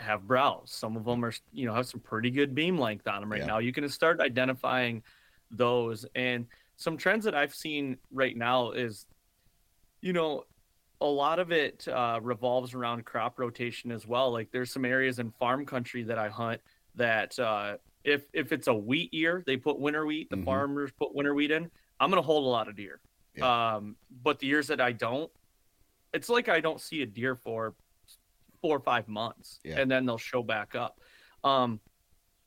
[0.00, 0.70] have brows.
[0.72, 3.40] Some of them are, you know, have some pretty good beam length on them right
[3.40, 3.46] yeah.
[3.46, 3.58] now.
[3.58, 5.02] You can start identifying
[5.50, 6.06] those.
[6.14, 9.06] And some trends that I've seen right now is,
[10.00, 10.44] you know,
[11.00, 14.30] a lot of it uh, revolves around crop rotation as well.
[14.30, 16.60] Like there's some areas in farm country that I hunt
[16.94, 20.30] that uh, if if it's a wheat year, they put winter wheat.
[20.30, 20.44] The mm-hmm.
[20.44, 21.70] farmers put winter wheat in.
[21.98, 23.00] I'm gonna hold a lot of deer.
[23.36, 23.74] Yeah.
[23.74, 25.30] Um, but the years that I don't,
[26.12, 27.74] it's like I don't see a deer for
[28.60, 29.80] four or five months, yeah.
[29.80, 31.00] and then they'll show back up.
[31.44, 31.80] Um,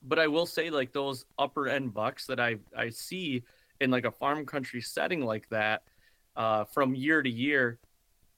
[0.02, 3.42] but I will say, like those upper end bucks that I I see
[3.80, 5.82] in like a farm country setting like that,
[6.36, 7.78] uh, from year to year,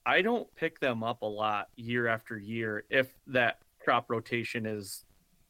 [0.05, 5.05] I don't pick them up a lot year after year if that crop rotation is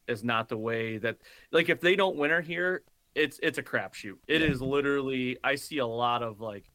[0.08, 1.18] is not the way that
[1.52, 2.82] like if they don't winter here,
[3.14, 4.16] it's it's a crapshoot.
[4.26, 4.48] It yeah.
[4.48, 6.70] is literally I see a lot of like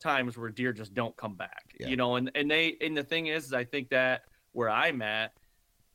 [0.00, 1.74] times where deer just don't come back.
[1.78, 1.88] Yeah.
[1.88, 4.22] You know, and and they and the thing is, is I think that
[4.58, 5.32] where I'm at,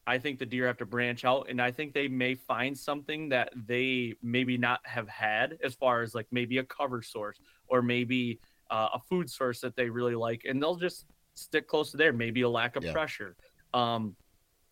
[0.08, 3.30] I think the deer have to branch out and I think they may find something
[3.30, 7.82] that they maybe not have had as far as like maybe a cover source or
[7.82, 8.39] maybe
[8.71, 12.13] uh, a food source that they really like, and they'll just stick close to there.
[12.13, 12.91] Maybe a lack of yeah.
[12.91, 13.36] pressure.
[13.73, 14.15] Um,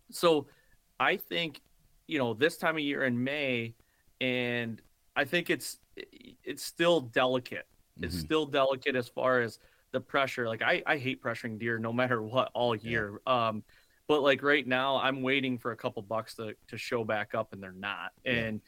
[0.09, 0.47] so
[0.99, 1.61] I think
[2.07, 3.75] you know this time of year in May,
[4.19, 4.81] and
[5.15, 7.67] I think it's it's still delicate.
[7.97, 8.05] Mm-hmm.
[8.05, 9.59] It's still delicate as far as
[9.91, 10.47] the pressure.
[10.47, 13.21] Like I, I hate pressuring deer no matter what all year.
[13.27, 13.49] Yeah.
[13.49, 13.63] Um,
[14.11, 17.53] but like right now, I'm waiting for a couple bucks to to show back up,
[17.53, 18.11] and they're not.
[18.25, 18.31] Yeah.
[18.33, 18.61] And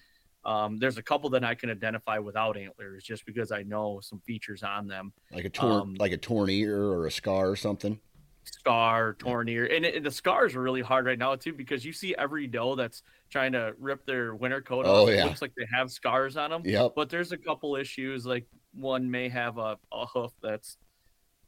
[0.45, 4.21] um, there's a couple that I can identify without antlers just because I know some
[4.25, 5.11] features on them.
[5.33, 7.99] Like a torn, um, like a torn ear or a scar or something.
[8.45, 11.91] Scar, torn ear, and, it, the scars are really hard right now too because you
[11.91, 15.09] see every doe that's trying to rip their winter coat oh.
[15.09, 15.23] Yeah.
[15.23, 16.61] It looks like they have scars on them.
[16.63, 16.93] Yep.
[16.95, 18.25] But there's a couple issues.
[18.25, 20.77] Like one may have a, a hoof that's,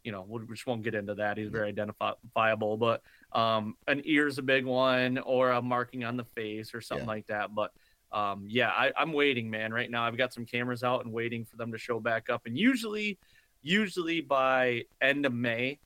[0.06, 1.38] you know, we just won't get into that.
[1.38, 6.24] He's very identifiable, but um, an ear's a big one, or a marking on the
[6.24, 7.12] face, or something yeah.
[7.12, 7.56] like that.
[7.56, 7.72] But
[8.12, 9.74] um, yeah, I, I'm waiting, man.
[9.74, 12.44] Right now, I've got some cameras out and waiting for them to show back up.
[12.46, 13.18] And usually,
[13.64, 15.80] usually by end of May,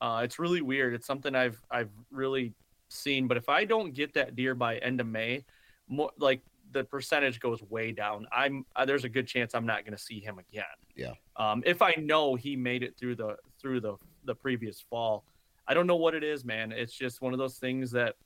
[0.00, 0.94] uh, it's really weird.
[0.94, 2.54] It's something I've I've really
[2.88, 3.26] seen.
[3.26, 5.44] But if I don't get that deer by end of May,
[5.88, 6.40] more like
[6.72, 8.26] the percentage goes way down.
[8.32, 10.64] I'm uh, there's a good chance I'm not going to see him again.
[10.96, 11.12] Yeah.
[11.36, 15.24] Um, if I know he made it through the through the the previous fall,
[15.66, 16.72] I don't know what it is, man.
[16.72, 18.16] It's just one of those things that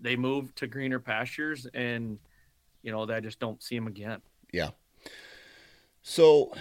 [0.00, 2.18] they move to greener pastures and
[2.82, 4.20] you know, that I just don't see him again.
[4.52, 4.70] Yeah.
[6.02, 6.52] So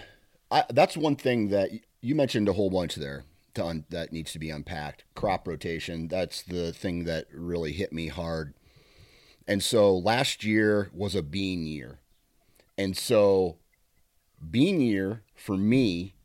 [0.52, 1.70] I, that's one thing that
[2.02, 5.06] you mentioned a whole bunch there to un, that needs to be unpacked.
[5.16, 6.08] Crop rotation.
[6.08, 8.54] That's the thing that really hit me hard.
[9.48, 12.00] And so last year was a bean year.
[12.78, 13.58] And so
[14.52, 16.16] bean year for me,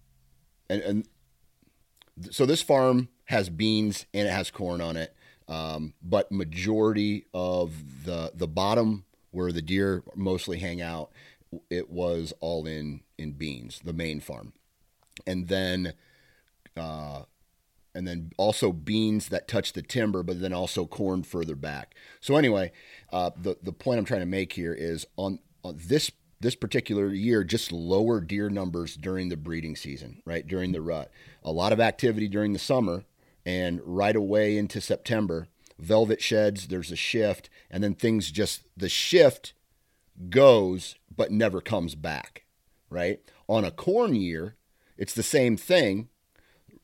[0.69, 1.09] and, and
[2.31, 5.15] so this farm has beans and it has corn on it.
[5.49, 11.11] Um, but majority of the the bottom where the deer mostly hang out,
[11.69, 14.53] it was all in in beans, the main farm,
[15.27, 15.95] and then,
[16.77, 17.23] uh,
[17.95, 21.95] and then also beans that touch the timber, but then also corn further back.
[22.21, 22.73] So anyway,
[23.13, 27.09] uh, the the point I'm trying to make here is on, on this this particular
[27.11, 31.11] year just lower deer numbers during the breeding season, right during the rut.
[31.45, 33.05] A lot of activity during the summer,
[33.47, 35.49] and right away into September
[35.83, 39.53] velvet sheds, there's a shift, and then things just, the shift
[40.31, 42.45] goes but never comes back,
[42.89, 43.21] right?
[43.49, 44.57] On a corn year,
[44.97, 46.09] it's the same thing.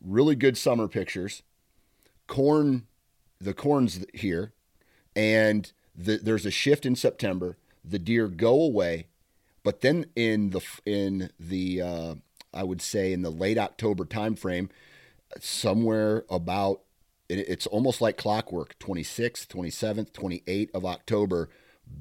[0.04, 1.42] Really good summer pictures.
[2.26, 2.86] Corn,
[3.40, 4.52] the corn's here,
[5.16, 7.56] and the, there's a shift in September.
[7.84, 9.08] The deer go away,
[9.62, 12.14] but then in the in the uh,
[12.54, 14.70] I would say in the late October timeframe,
[15.40, 16.80] somewhere about
[17.28, 21.50] it's almost like clockwork 26th 27th 28th of october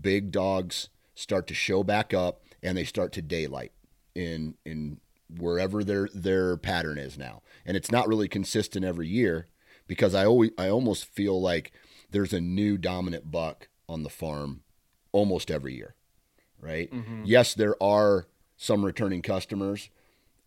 [0.01, 3.71] big dogs start to show back up and they start to daylight
[4.15, 4.99] in in
[5.37, 9.47] wherever their their pattern is now and it's not really consistent every year
[9.85, 11.73] because i always i almost feel like
[12.11, 14.61] there's a new dominant buck on the farm
[15.11, 15.95] almost every year
[16.59, 17.23] right mm-hmm.
[17.25, 18.27] yes there are
[18.57, 19.89] some returning customers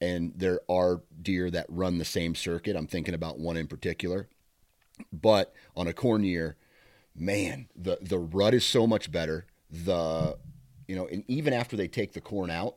[0.01, 2.77] and there are deer that run the same circuit.
[2.77, 4.29] I'm thinking about one in particular.
[5.13, 6.57] But on a corn year,
[7.15, 9.47] man, the the rut is so much better.
[9.71, 10.39] The
[10.89, 12.77] you know, and even after they take the corn out,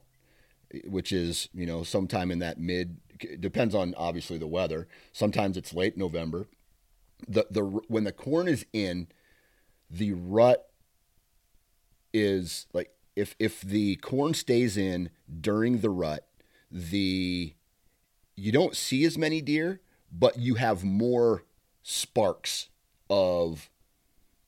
[0.86, 2.98] which is you know sometime in that mid
[3.40, 4.88] depends on obviously the weather.
[5.12, 6.48] Sometimes it's late November.
[7.28, 9.08] The the when the corn is in,
[9.94, 10.68] the rut
[12.14, 15.10] is like if if the corn stays in
[15.42, 16.28] during the rut,
[16.72, 17.54] the
[18.36, 19.82] you don't see as many deer,
[20.12, 21.44] but you have more
[21.84, 22.70] sparks
[23.10, 23.70] of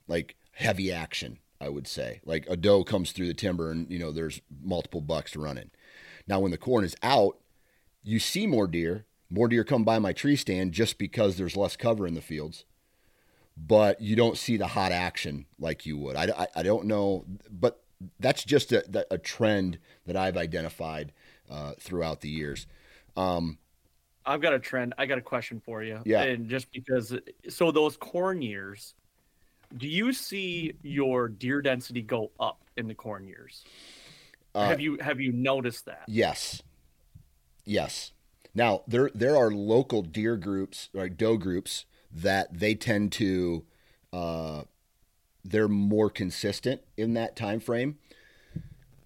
[0.08, 2.22] like heavy action, I would say.
[2.26, 5.70] Like a doe comes through the timber and you know there's multiple bucks running.
[6.28, 7.38] Now when the corn is out,
[8.04, 9.06] you see more deer.
[9.30, 12.66] More deer come by my tree stand just because there's less cover in the fields.
[13.58, 16.16] But you don't see the hot action like you would.
[16.18, 17.82] I, I, I don't know, but
[18.20, 21.14] that's just a, a trend that I've identified
[21.50, 22.68] uh, throughout the years.
[23.16, 23.58] Um,
[24.26, 24.94] I've got a trend.
[24.98, 26.00] I got a question for you.
[26.06, 26.24] Yeah.
[26.24, 27.16] And just because,
[27.48, 28.94] so those corn years,
[29.78, 33.64] do you see your deer density go up in the corn years?
[34.54, 36.04] Uh, have you have you noticed that?
[36.08, 36.64] Yes.
[37.66, 38.14] Yes.
[38.54, 41.86] Now there there are local deer groups, or doe groups
[42.16, 43.66] that they tend to,
[44.12, 44.64] uh,
[45.44, 47.98] they're more consistent in that time frame.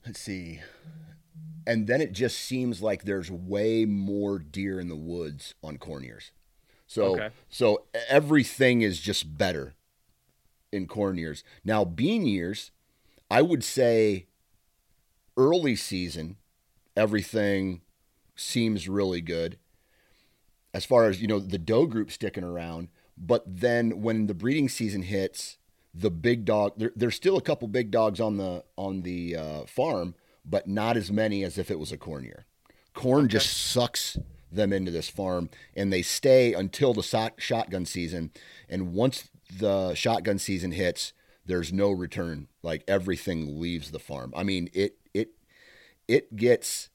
[0.05, 0.62] Let's see
[1.70, 6.03] and then it just seems like there's way more deer in the woods on corn
[6.03, 6.32] ears.
[6.88, 7.30] So okay.
[7.47, 9.76] so everything is just better
[10.72, 11.43] in corn ears.
[11.64, 12.72] Now bean ears,
[13.30, 14.26] I would say
[15.38, 16.38] early season
[16.97, 17.82] everything
[18.36, 19.60] seems really good.
[20.74, 22.89] As far as, you know, the doe group sticking around,
[23.20, 25.57] but then when the breeding season hits,
[25.93, 29.65] the big dog there, there's still a couple big dogs on the on the uh,
[29.65, 30.15] farm
[30.49, 32.45] but not as many as if it was a corn year.
[32.93, 33.34] Corn okay.
[33.34, 34.17] just sucks
[34.51, 38.32] them into this farm, and they stay until the so- shotgun season.
[38.67, 41.13] And once the shotgun season hits,
[41.45, 42.47] there's no return.
[42.63, 44.34] Like everything leaves the farm.
[44.36, 45.30] I mean, it it
[46.07, 46.89] it gets.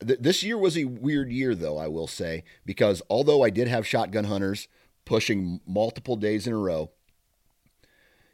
[0.00, 3.86] This year was a weird year, though I will say, because although I did have
[3.86, 4.68] shotgun hunters
[5.04, 6.90] pushing multiple days in a row,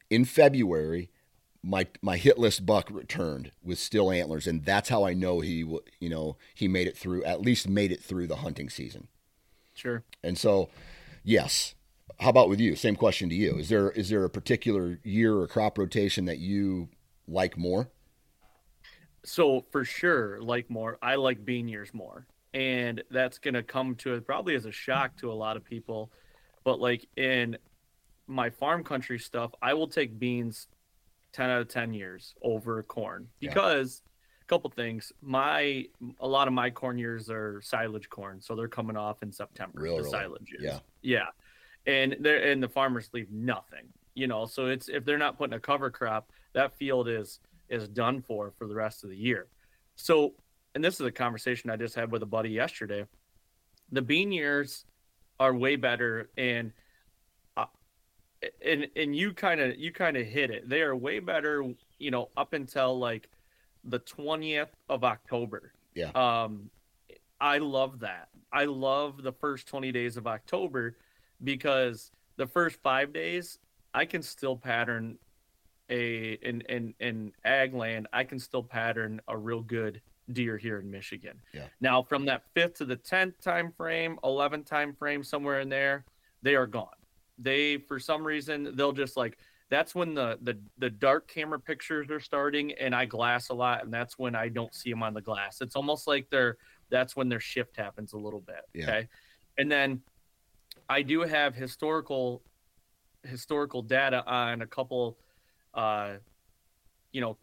[0.08, 1.10] in February
[1.66, 5.58] my my hit list buck returned with still antlers, and that's how I know he
[5.98, 9.08] you know he made it through at least made it through the hunting season.
[9.74, 10.04] Sure.
[10.22, 10.70] And so,
[11.22, 11.74] yes.
[12.18, 12.76] How about with you?
[12.76, 13.58] Same question to you.
[13.58, 16.88] Is there is there a particular year or crop rotation that you
[17.28, 17.90] like more?
[19.26, 20.98] So for sure, like more.
[21.02, 25.16] I like bean years more, and that's gonna come to it probably as a shock
[25.18, 26.10] to a lot of people.
[26.64, 27.58] But like in
[28.26, 30.68] my farm country stuff, I will take beans
[31.36, 34.42] 10 out of 10 years over corn because yeah.
[34.42, 35.84] a couple things my
[36.20, 39.82] a lot of my corn years are silage corn so they're coming off in september
[39.82, 40.62] Real the silage years.
[40.62, 41.26] yeah yeah
[41.86, 45.52] and they're and the farmers leave nothing you know so it's if they're not putting
[45.52, 49.46] a cover crop that field is is done for for the rest of the year
[49.94, 50.34] so
[50.74, 53.04] and this is a conversation i just had with a buddy yesterday
[53.92, 54.84] the bean years
[55.38, 56.72] are way better and
[58.64, 60.68] and and you kind of you kind of hit it.
[60.68, 61.64] They are way better,
[61.98, 63.28] you know, up until like
[63.84, 65.72] the 20th of October.
[65.94, 66.10] Yeah.
[66.14, 66.70] Um
[67.40, 68.28] I love that.
[68.52, 70.96] I love the first 20 days of October
[71.44, 73.58] because the first 5 days
[73.92, 75.18] I can still pattern
[75.90, 80.00] a in in in ag land, I can still pattern a real good
[80.32, 81.40] deer here in Michigan.
[81.54, 81.66] Yeah.
[81.80, 86.04] Now from that 5th to the 10th time frame, 11th time frame somewhere in there,
[86.42, 86.88] they are gone
[87.38, 92.10] they for some reason they'll just like that's when the the the dark camera pictures
[92.10, 95.12] are starting and I glass a lot and that's when I don't see them on
[95.12, 95.60] the glass.
[95.60, 96.56] It's almost like they're
[96.88, 98.62] that's when their shift happens a little bit.
[98.72, 98.84] Yeah.
[98.84, 99.08] Okay.
[99.58, 100.02] And then
[100.88, 102.42] I do have historical
[103.24, 105.18] historical data on a couple
[105.76, 106.14] uh
[107.12, 107.36] you know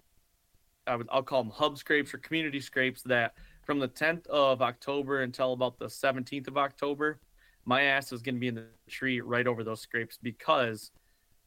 [0.85, 4.61] I would I'll call them hub scrapes or community scrapes that from the 10th of
[4.61, 7.19] October until about the 17th of October
[7.65, 10.91] my ass is going to be in the tree right over those scrapes because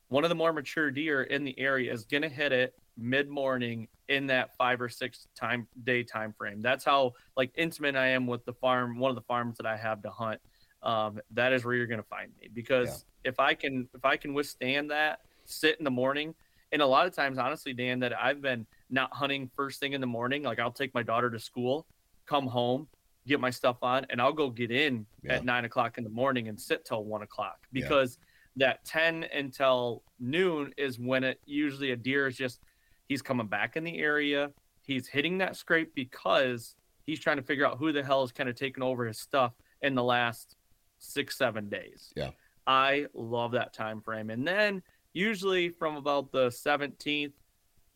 [0.08, 3.28] one of the more mature deer in the area is going to hit it mid
[3.28, 6.62] morning in that five or six time day time frame.
[6.62, 9.76] That's how like intimate I am with the farm, one of the farms that I
[9.76, 10.40] have to hunt.
[10.82, 13.30] Um, that is where you're going to find me because yeah.
[13.30, 16.34] if I can if I can withstand that, sit in the morning,
[16.72, 20.00] and a lot of times, honestly, Dan, that I've been not hunting first thing in
[20.00, 20.42] the morning.
[20.42, 21.86] Like I'll take my daughter to school,
[22.26, 22.88] come home,
[23.26, 25.34] get my stuff on, and I'll go get in yeah.
[25.34, 28.18] at nine o'clock in the morning and sit till one o'clock because
[28.56, 28.68] yeah.
[28.68, 32.60] that 10 until noon is when it usually a deer is just
[33.08, 34.50] he's coming back in the area.
[34.82, 38.48] He's hitting that scrape because he's trying to figure out who the hell is kind
[38.48, 39.52] of taking over his stuff
[39.82, 40.56] in the last
[40.98, 42.12] six, seven days.
[42.16, 42.30] Yeah.
[42.66, 44.30] I love that time frame.
[44.30, 44.82] And then
[45.16, 47.32] usually from about the 17th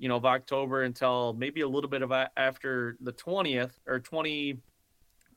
[0.01, 4.01] you know, of October until maybe a little bit of a, after the 20th or
[4.01, 4.57] 21st,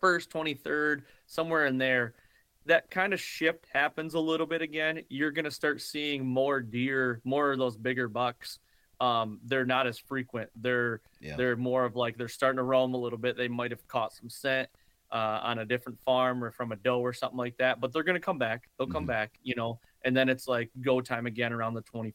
[0.02, 2.14] 23rd, somewhere in there,
[2.66, 5.02] that kind of shift happens a little bit again.
[5.10, 8.60] You're going to start seeing more deer, more of those bigger bucks.
[9.02, 10.50] Um, they're not as frequent.
[10.56, 11.36] They're yeah.
[11.36, 13.36] they're more of like they're starting to roam a little bit.
[13.36, 14.70] They might have caught some scent
[15.12, 18.04] uh, on a different farm or from a doe or something like that, but they're
[18.04, 18.70] going to come back.
[18.78, 19.08] They'll come mm-hmm.
[19.08, 22.14] back, you know, and then it's like go time again around the 25th.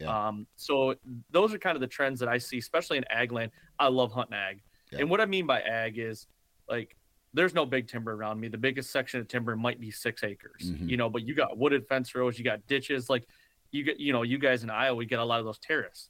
[0.00, 0.28] Yeah.
[0.28, 0.94] Um, so
[1.30, 3.50] those are kind of the trends that I see, especially in ag land.
[3.78, 4.62] I love hunting ag.
[4.92, 5.00] Yeah.
[5.00, 6.26] And what I mean by ag is
[6.68, 6.96] like
[7.32, 8.48] there's no big timber around me.
[8.48, 10.88] The biggest section of timber might be six acres, mm-hmm.
[10.88, 13.26] you know, but you got wooded fence rows, you got ditches, like
[13.72, 16.08] you get, you know, you guys in Iowa, we get a lot of those terrace.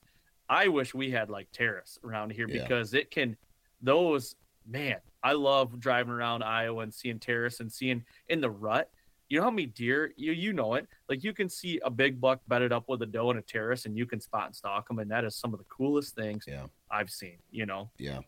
[0.49, 2.63] I wish we had like terrace around here yeah.
[2.63, 3.37] because it can,
[3.83, 4.37] those,
[4.67, 8.89] man, I love driving around Iowa and seeing terrace and seeing in the rut
[9.29, 10.87] you know how many deer you you know it.
[11.09, 13.87] Like you can see a big buck bedded up with a doe in a terrace
[13.87, 16.45] and you can spot and stalk them and that is some of the coolest things
[16.47, 16.67] yeah.
[16.91, 17.91] I've seen you know?
[17.99, 18.21] Yeah.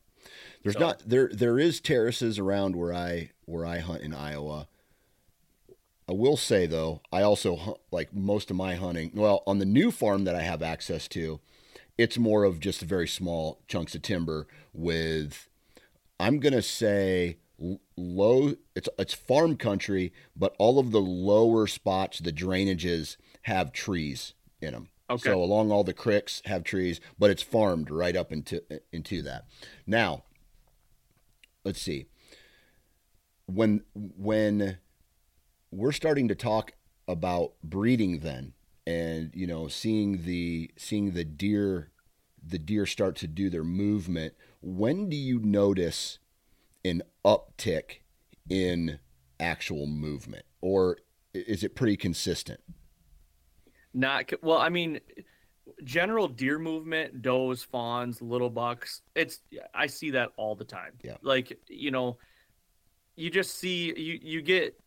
[0.63, 0.81] There's so.
[0.81, 4.69] not there there is terraces around where i where i hunt in iowa.
[6.09, 9.67] I will say though i also hunt like most of my hunting well on the
[9.67, 11.41] new farm that i have access to
[11.97, 15.49] it's more of just very small chunks of timber with
[16.19, 17.37] i'm gonna say
[17.97, 24.35] low it's it's farm country but all of the lower spots the drainages have trees
[24.61, 25.31] in them okay.
[25.31, 29.47] so along all the creeks have trees but it's farmed right up into into that.
[29.87, 30.25] Now
[31.65, 32.07] let's see.
[33.47, 34.79] When when
[35.71, 36.73] we're starting to talk
[37.07, 38.53] about breeding then
[38.87, 41.91] and you know seeing the seeing the deer
[42.47, 46.19] the deer start to do their movement when do you notice
[46.85, 48.01] an uptick
[48.49, 48.99] in
[49.41, 50.99] actual movement, or
[51.35, 52.61] is it pretty consistent?
[53.95, 54.59] Not well.
[54.59, 55.01] I mean,
[55.85, 59.03] general deer movement, does, fawns, little bucks.
[59.15, 59.41] It's
[59.75, 60.93] I see that all the time.
[61.03, 61.17] Yeah.
[61.23, 62.19] Like you know,
[63.17, 64.79] you just see you you get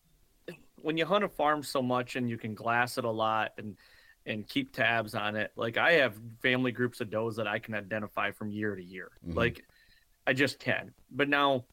[0.81, 3.75] when you hunt a farm so much and you can glass it a lot and
[4.25, 5.51] and keep tabs on it.
[5.55, 9.09] Like I have family groups of does that I can identify from year to year.
[9.25, 9.37] Mm-hmm.
[9.37, 9.65] Like
[10.27, 10.93] I just can.
[11.09, 11.65] But now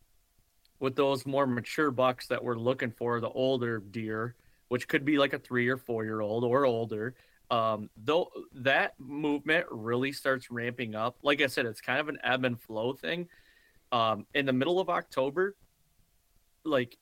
[0.80, 4.34] with those more mature bucks that we're looking for, the older deer,
[4.68, 7.14] which could be like a three or four year old or older.
[7.50, 11.16] Um, though that movement really starts ramping up.
[11.22, 13.28] Like I said, it's kind of an ebb and flow thing.
[13.90, 15.56] Um, in the middle of October,
[16.64, 16.98] like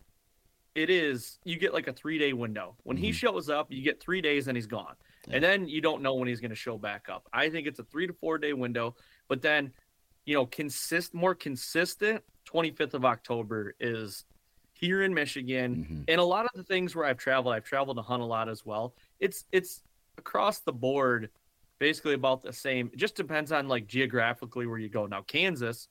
[0.76, 2.76] it is, you get like a three day window.
[2.84, 3.06] When mm-hmm.
[3.06, 4.94] he shows up, you get three days and he's gone.
[5.26, 5.36] Yeah.
[5.36, 7.26] And then you don't know when he's going to show back up.
[7.32, 8.94] I think it's a three to four day window,
[9.28, 9.72] but then,
[10.26, 12.22] you know, consist more consistent
[12.52, 14.24] 25th of October is
[14.72, 15.76] here in Michigan.
[15.76, 16.02] Mm-hmm.
[16.08, 18.48] And a lot of the things where I've traveled, I've traveled to hunt a lot
[18.48, 18.94] as well.
[19.20, 19.82] It's it's
[20.18, 21.30] across the board
[21.78, 22.90] basically about the same.
[22.92, 25.06] It just depends on like geographically where you go.
[25.06, 25.88] Now Kansas,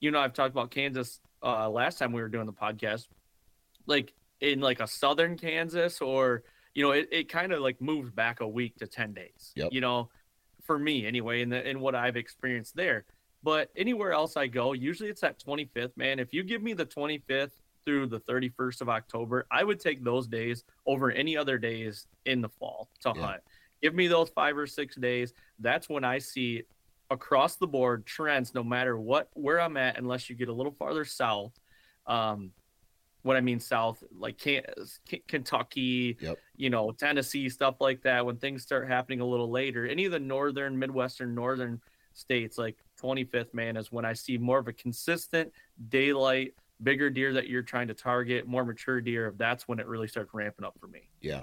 [0.00, 3.08] you know, I've talked about Kansas uh last time we were doing the podcast.
[3.86, 6.44] Like in like a southern Kansas or
[6.74, 9.52] you know, it, it kind of like moves back a week to 10 days.
[9.56, 9.70] Yep.
[9.72, 10.10] You know,
[10.62, 13.06] for me anyway, in the in what I've experienced there.
[13.46, 16.18] But anywhere else I go, usually it's that 25th, man.
[16.18, 17.52] If you give me the 25th
[17.84, 22.40] through the 31st of October, I would take those days over any other days in
[22.40, 23.22] the fall to yeah.
[23.24, 23.42] hunt.
[23.80, 25.32] Give me those five or six days.
[25.60, 26.64] That's when I see
[27.08, 30.72] across the board trends, no matter what where I'm at, unless you get a little
[30.72, 31.52] farther south.
[32.08, 32.50] Um,
[33.22, 34.44] what I mean south, like
[35.28, 36.38] Kentucky, yep.
[36.56, 38.26] you know, Tennessee, stuff like that.
[38.26, 41.80] When things start happening a little later, any of the northern, midwestern, northern
[42.12, 45.52] states, like 25th man is when I see more of a consistent
[45.88, 49.34] daylight, bigger deer that you're trying to target, more mature deer.
[49.36, 51.08] That's when it really starts ramping up for me.
[51.20, 51.42] Yeah.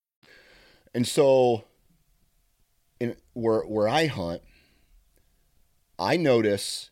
[0.93, 1.63] And so,
[2.99, 4.41] in where where I hunt,
[5.97, 6.89] I notice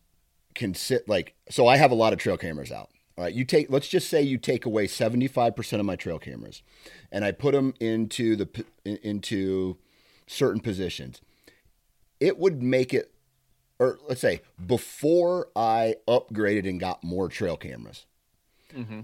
[0.56, 1.68] can sit like so.
[1.68, 2.89] I have a lot of trail cameras out.
[3.18, 3.70] All right, you take.
[3.70, 6.62] Let's just say you take away seventy five percent of my trail cameras,
[7.12, 9.78] and I put them into the into
[10.28, 11.22] certain positions.
[12.20, 13.12] It would make it,
[13.80, 18.06] or let's say before I upgraded and got more trail cameras,
[18.74, 19.02] mm-hmm.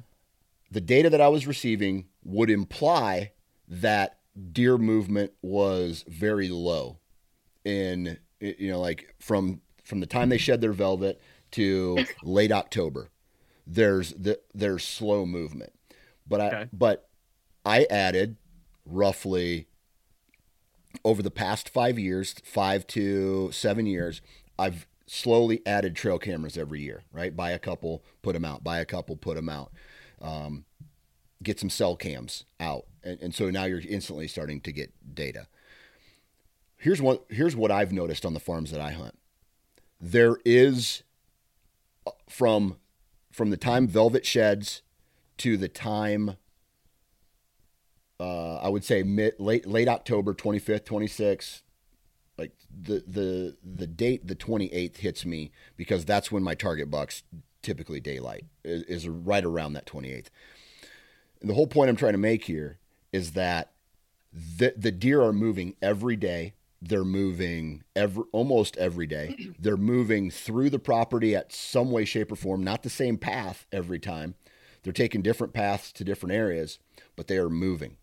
[0.72, 3.32] the data that I was receiving would imply
[3.68, 4.20] that
[4.52, 7.00] deer movement was very low
[7.64, 11.22] in you know like from from the time they shed their velvet
[11.52, 13.10] to late October.
[13.66, 15.74] There's the there's slow movement.
[16.28, 16.70] But I okay.
[16.74, 17.08] but
[17.66, 18.38] I added
[18.86, 19.68] roughly
[21.04, 24.22] over the past 5 years, 5 to 7 years,
[24.58, 27.36] I've slowly added trail cameras every year, right?
[27.36, 28.64] Buy a couple, put them out.
[28.64, 29.72] Buy a couple, put them out.
[30.22, 30.66] Um,
[31.44, 35.48] get some cell cams out and, and so now you're instantly starting to get data.
[36.78, 39.18] Here's what here's what I've noticed on the farms that I hunt.
[40.02, 41.04] There is
[42.06, 42.78] uh, from
[43.32, 44.82] from the time velvet sheds
[45.38, 46.38] to the time
[48.20, 51.62] uh, I would say mid late late October 25th 26th
[52.38, 57.24] like the the the date the 28th hits me because that's when my target bucks
[57.62, 60.28] typically daylight is, is right around that 28th.
[61.42, 62.80] And the whole point I'm trying to make here
[63.16, 63.72] is that
[64.34, 66.54] the, the deer are moving every day.
[66.82, 69.34] They're moving every almost every day.
[69.60, 73.66] They're moving through the property at some way, shape, or form, not the same path
[73.72, 74.36] every time.
[74.84, 76.78] They're taking different paths to different areas,
[77.16, 77.96] but they are moving.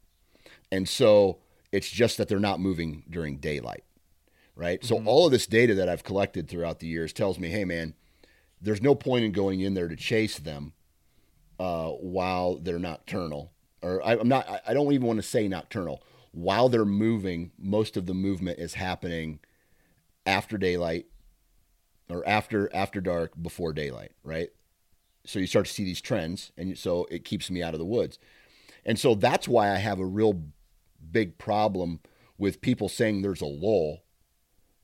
[0.73, 1.39] And so
[1.71, 3.85] it's just that they're not moving during daylight,
[4.57, 4.81] right?
[4.81, 4.89] Mm-hmm.
[4.89, 7.95] So all of this data that I've collected throughout the years tells me, hey, man,
[8.61, 10.73] there's no point in going in there to chase them
[11.61, 13.52] uh, while they're nocturnal
[13.83, 16.03] or I, am not, I don't even want to say nocturnal.
[16.31, 19.41] While they're moving, most of the movement is happening
[20.25, 21.07] after daylight
[22.09, 24.51] or after after dark, before daylight, right?
[25.25, 27.87] So you start to see these trends, and so it keeps me out of the
[27.87, 28.19] woods.
[28.85, 30.43] And so that's why I have a real
[31.11, 32.01] big problem
[32.39, 34.03] with people saying there's a lull.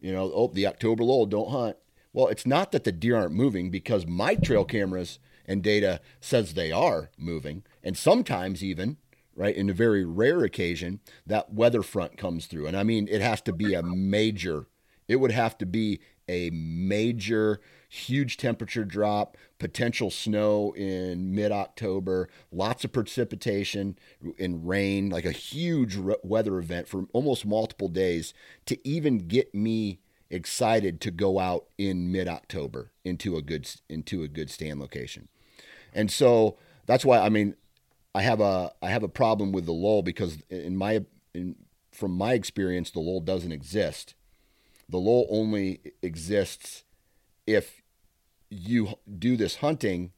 [0.00, 1.76] You know, oh, the October lull, don't hunt.
[2.12, 5.18] Well, it's not that the deer aren't moving because my trail cameras
[5.48, 7.64] and data says they are moving.
[7.82, 8.98] And sometimes, even,
[9.34, 12.66] right, in a very rare occasion, that weather front comes through.
[12.66, 14.66] And I mean, it has to be a major,
[15.08, 22.28] it would have to be a major, huge temperature drop, potential snow in mid October,
[22.52, 23.98] lots of precipitation
[24.38, 28.34] and rain, like a huge weather event for almost multiple days
[28.66, 34.22] to even get me excited to go out in mid October into a good into
[34.22, 35.28] a good stand location.
[35.98, 37.56] And so that's why I mean
[38.14, 41.56] I have a I have a problem with the lull because in my in,
[41.90, 44.14] from my experience the lull doesn't exist.
[44.88, 46.84] The lull only exists
[47.48, 47.82] if
[48.48, 50.12] you do this hunting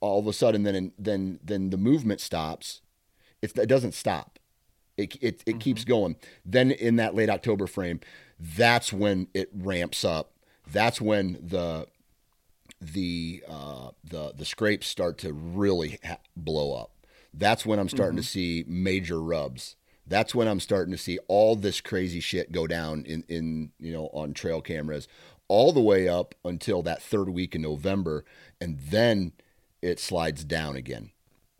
[0.00, 2.80] all of a sudden then then then the movement stops.
[3.42, 4.38] It, it doesn't stop.
[4.96, 5.58] It it, it mm-hmm.
[5.58, 6.16] keeps going.
[6.46, 8.00] Then in that late October frame,
[8.38, 10.32] that's when it ramps up.
[10.66, 11.88] That's when the
[12.80, 16.92] the uh, the the scrapes start to really ha- blow up.
[17.32, 18.22] That's when I'm starting mm-hmm.
[18.22, 19.76] to see major rubs.
[20.06, 23.92] That's when I'm starting to see all this crazy shit go down in in you
[23.92, 25.08] know on trail cameras,
[25.48, 28.24] all the way up until that third week in November,
[28.60, 29.32] and then
[29.82, 31.10] it slides down again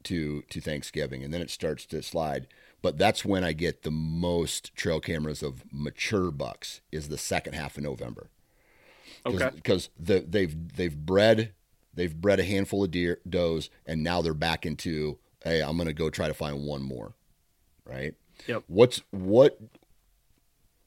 [0.04, 2.46] to to Thanksgiving, and then it starts to slide.
[2.82, 7.52] But that's when I get the most trail cameras of mature bucks is the second
[7.52, 8.30] half of November.
[9.24, 9.50] Cause, okay.
[9.54, 11.52] Because the, they've they've bred
[11.94, 15.92] they've bred a handful of deer does, and now they're back into hey, I'm gonna
[15.92, 17.14] go try to find one more,
[17.84, 18.14] right?
[18.46, 18.64] Yep.
[18.66, 19.58] What's what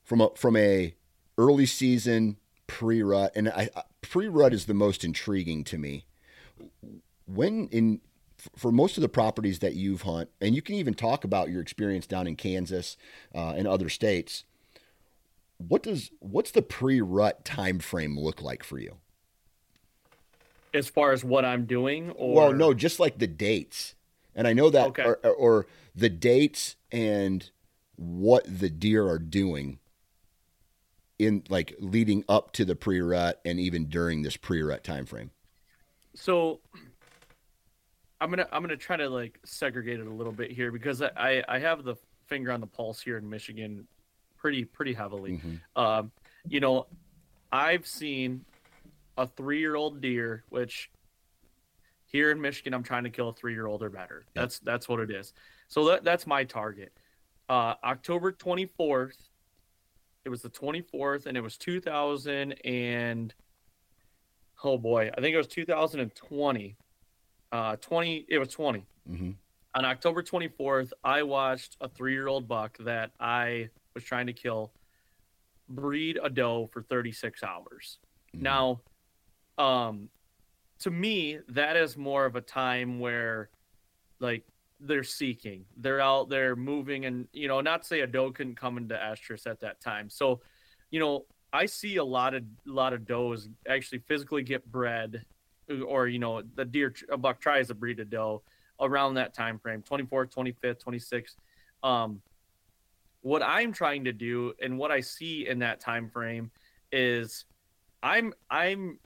[0.04, 0.96] from a from a
[1.38, 3.70] early season pre rut, and I
[4.02, 6.06] pre rut is the most intriguing to me.
[7.26, 8.02] When in
[8.58, 11.62] for most of the properties that you've hunt, and you can even talk about your
[11.62, 12.98] experience down in Kansas
[13.34, 14.44] uh, and other states
[15.58, 18.98] what does what's the pre-rut time frame look like for you?
[20.74, 23.96] As far as what I'm doing, or well, no, just like the dates.
[24.36, 25.04] And I know that, okay.
[25.04, 27.48] or, or the dates and
[27.96, 29.78] what the deer are doing
[31.20, 35.30] in like leading up to the pre-rut and even during this pre-rut time frame.
[36.16, 36.60] So
[38.20, 41.44] I'm gonna I'm gonna try to like segregate it a little bit here because I
[41.48, 41.96] I have the
[42.26, 43.88] finger on the pulse here in Michigan
[44.44, 45.32] pretty pretty heavily.
[45.32, 45.82] Mm-hmm.
[45.82, 46.12] Um,
[46.48, 46.86] you know,
[47.52, 48.44] I've seen
[49.18, 50.92] a three year old deer, which
[52.06, 54.26] here in Michigan I'm trying to kill a three year old or better.
[54.36, 55.34] That's that's what it is.
[55.70, 56.92] So that that's my target.
[57.50, 59.16] Uh, October 24th.
[60.26, 63.34] It was the 24th, and it was 2000 and
[64.64, 66.76] oh boy, I think it was 2020.
[67.52, 68.26] Uh, 20.
[68.28, 69.32] It was 20 Mm-hmm.
[69.76, 74.34] on October 24th, I watched a three year old buck that I was trying to
[74.34, 74.72] kill
[75.70, 78.00] breed a doe for 36 hours.
[78.36, 78.44] Mm-hmm.
[78.44, 78.82] Now,
[79.58, 80.10] um,
[80.80, 83.50] to me, that is more of a time where,
[84.20, 84.44] like,
[84.80, 88.78] they're seeking, they're out there moving, and you know, not say a doe couldn't come
[88.78, 90.10] into estrus at that time.
[90.10, 90.42] So,
[90.92, 95.24] you know, I see a lot of a lot of does actually physically get bred,
[95.88, 98.42] or you know, the deer a buck tries to breed a doe
[98.82, 101.36] around that time frame 24th 25th 26th
[101.88, 102.22] um
[103.24, 106.52] what i'm trying to do and what i see in that time frame
[106.92, 107.46] is
[108.04, 109.00] i'm i'm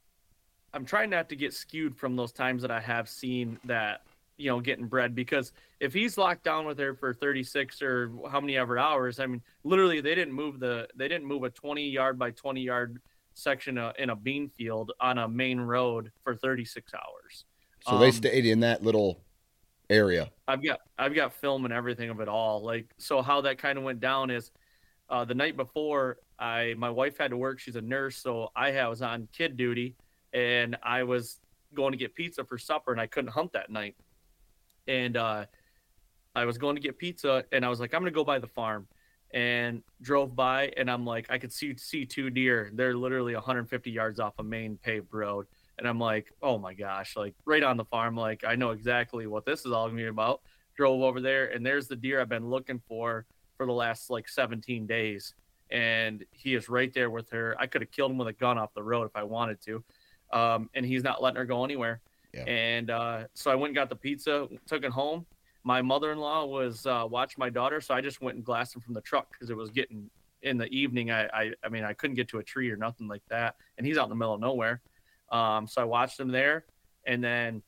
[0.74, 4.02] i'm trying not to get skewed from those times that i have seen that
[4.38, 8.42] you know getting bred because if he's locked down with her for 36 or how
[8.42, 11.88] many ever hours i mean literally they didn't move the they didn't move a 20
[11.88, 13.00] yard by 20 yard
[13.34, 17.46] section in a bean field on a main road for 36 hours.
[17.88, 19.22] So they Um, stayed in that little
[19.90, 20.30] area.
[20.48, 22.64] I've got I've got film and everything of it all.
[22.64, 24.52] Like so how that kind of went down is
[25.10, 27.60] uh, the night before I my wife had to work.
[27.60, 29.96] She's a nurse, so I was on kid duty,
[30.34, 31.40] and I was
[31.74, 33.96] going to get pizza for supper, and I couldn't hunt that night.
[34.88, 35.46] And uh,
[36.36, 38.48] I was going to get pizza, and I was like, I'm gonna go by the
[38.48, 38.88] farm,
[39.32, 42.72] and drove by, and I'm like, I could see see two deer.
[42.74, 45.48] They're literally 150 yards off a main paved road,
[45.78, 48.16] and I'm like, oh my gosh, like right on the farm.
[48.16, 50.42] Like I know exactly what this is all gonna be about.
[50.76, 53.26] Drove over there, and there's the deer I've been looking for
[53.58, 55.34] for the last like 17 days,
[55.72, 57.56] and he is right there with her.
[57.60, 59.84] I could have killed him with a gun off the road if I wanted to,
[60.32, 62.02] um, and he's not letting her go anywhere.
[62.34, 62.44] Yeah.
[62.44, 65.26] And uh, so I went and got the pizza, took it home.
[65.64, 68.94] My mother-in-law was uh, watching my daughter, so I just went and glassed him from
[68.94, 70.10] the truck because it was getting
[70.44, 71.12] in the evening.
[71.12, 73.86] I, I, I mean, I couldn't get to a tree or nothing like that, and
[73.86, 74.82] he's out in the middle of nowhere.
[75.32, 76.66] Um, so I watched him there,
[77.06, 77.62] and then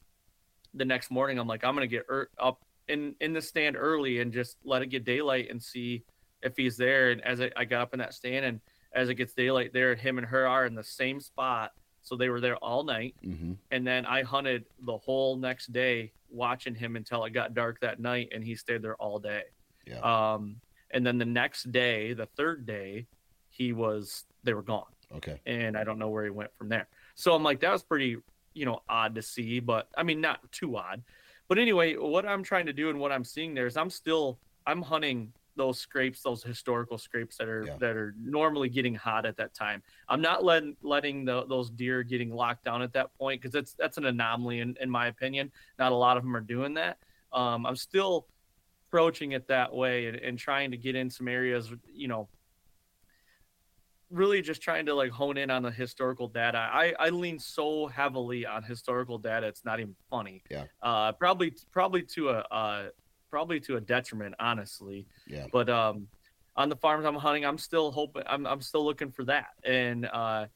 [0.74, 4.20] the next morning, I'm like, I'm gonna get er- up in in the stand early
[4.22, 6.04] and just let it get daylight and see
[6.42, 7.12] if he's there.
[7.12, 8.62] And as I, I got up in that stand, and
[8.94, 11.72] as it gets daylight, there, him and her are in the same spot.
[12.02, 13.54] So they were there all night, Mm-hmm.
[13.72, 18.00] and then I hunted the whole next day, watching him until it got dark that
[18.00, 19.44] night, and he stayed there all day.
[19.86, 20.00] Yeah.
[20.00, 23.06] Um, and then the next day, the third day,
[23.50, 25.42] he was they were gone Okay.
[25.46, 26.88] and I don't know where he went from there.
[27.20, 28.16] So I'm like, that was pretty,
[28.54, 31.04] you know, odd to see, but I mean, not too odd.
[31.50, 34.40] But anyway, what I'm trying to do and what I'm seeing there is I'm still
[34.66, 37.78] I'm hunting those scrapes, those historical scrapes that are Yeah.
[37.80, 39.84] that are normally getting hot at that time.
[40.08, 43.74] I'm not letting letting the, those deer getting locked down at that point because that's
[43.74, 45.52] that's an anomaly in, in my opinion.
[45.78, 47.00] Not a lot of them are doing that.
[47.34, 48.28] Um, I'm still
[48.88, 52.30] approaching it that way and, and trying to get in some areas, you know,
[54.12, 56.58] really just trying to like hone in on the historical data.
[56.58, 60.44] I, I lean so heavily on historical data, it's not even funny.
[60.50, 60.66] Yeah.
[60.82, 62.90] Uh, probably probably to a uh,
[63.30, 65.06] probably to a detriment, honestly.
[65.28, 65.46] Yeah.
[65.52, 66.08] But um,
[66.56, 70.06] on the farms I'm hunting, I'm still hoping I'm I'm still looking for that, and
[70.06, 70.48] uh,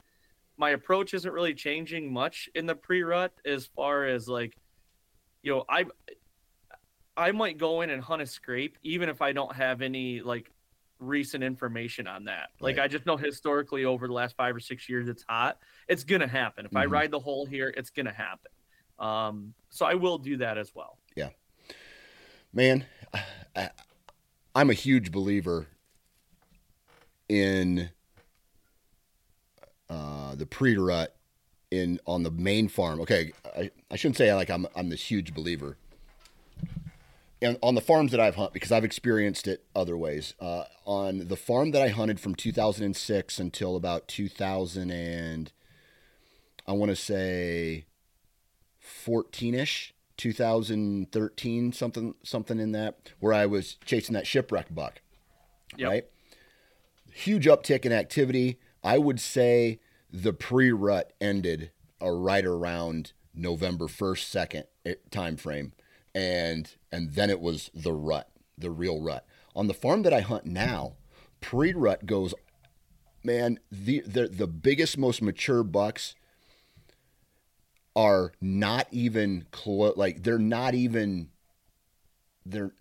[0.56, 4.56] my approach isn't really changing much in the pre-rut as far as like,
[5.42, 5.84] you know, I
[7.16, 10.50] I might go in and hunt a scrape even if I don't have any like
[10.98, 12.50] recent information on that.
[12.60, 12.84] Like Right.
[12.84, 15.58] I just know historically over the last five or six years it's hot.
[15.88, 16.66] It's gonna happen.
[16.66, 16.90] If I Mhm.
[16.90, 18.50] ride the hole here, it's gonna happen.
[18.98, 20.98] Um, so I will do that as well.
[21.16, 21.30] Yeah,
[22.52, 22.86] man,
[23.56, 23.70] I,
[24.54, 25.66] I'm a huge believer
[27.28, 27.90] in
[29.88, 31.16] uh, the pre-rut
[31.70, 33.00] in on the main farm.
[33.00, 35.76] Okay, I, I shouldn't say like I'm I'm this huge believer.
[37.44, 40.34] And on the farms that I've hunted, because I've experienced it other ways.
[40.40, 45.52] Uh, on the farm that I hunted from 2006 until about 2000 and
[46.66, 47.84] I want to say
[48.82, 55.02] 14ish, 2013, something something in that, where I was chasing that shipwreck buck.
[55.76, 55.88] Yep.
[55.90, 56.04] Right.
[57.12, 58.58] Huge uptick in activity.
[58.82, 59.80] I would say
[60.10, 65.72] the pre-rut ended uh, right around November 1st, 2nd time frame,
[66.14, 69.26] and and then it was the rut, the real rut.
[69.56, 70.92] On the farm that I hunt now,
[71.40, 72.34] pre-rut goes,
[73.24, 76.14] man, the the the biggest, most mature bucks
[77.96, 79.96] are not even close.
[79.96, 81.30] Like they're not even
[82.46, 82.72] they're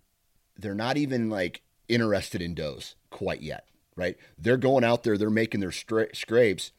[0.58, 4.16] they're not even like interested in does quite yet, right?
[4.38, 6.72] They're going out there, they're making their stra- scrapes.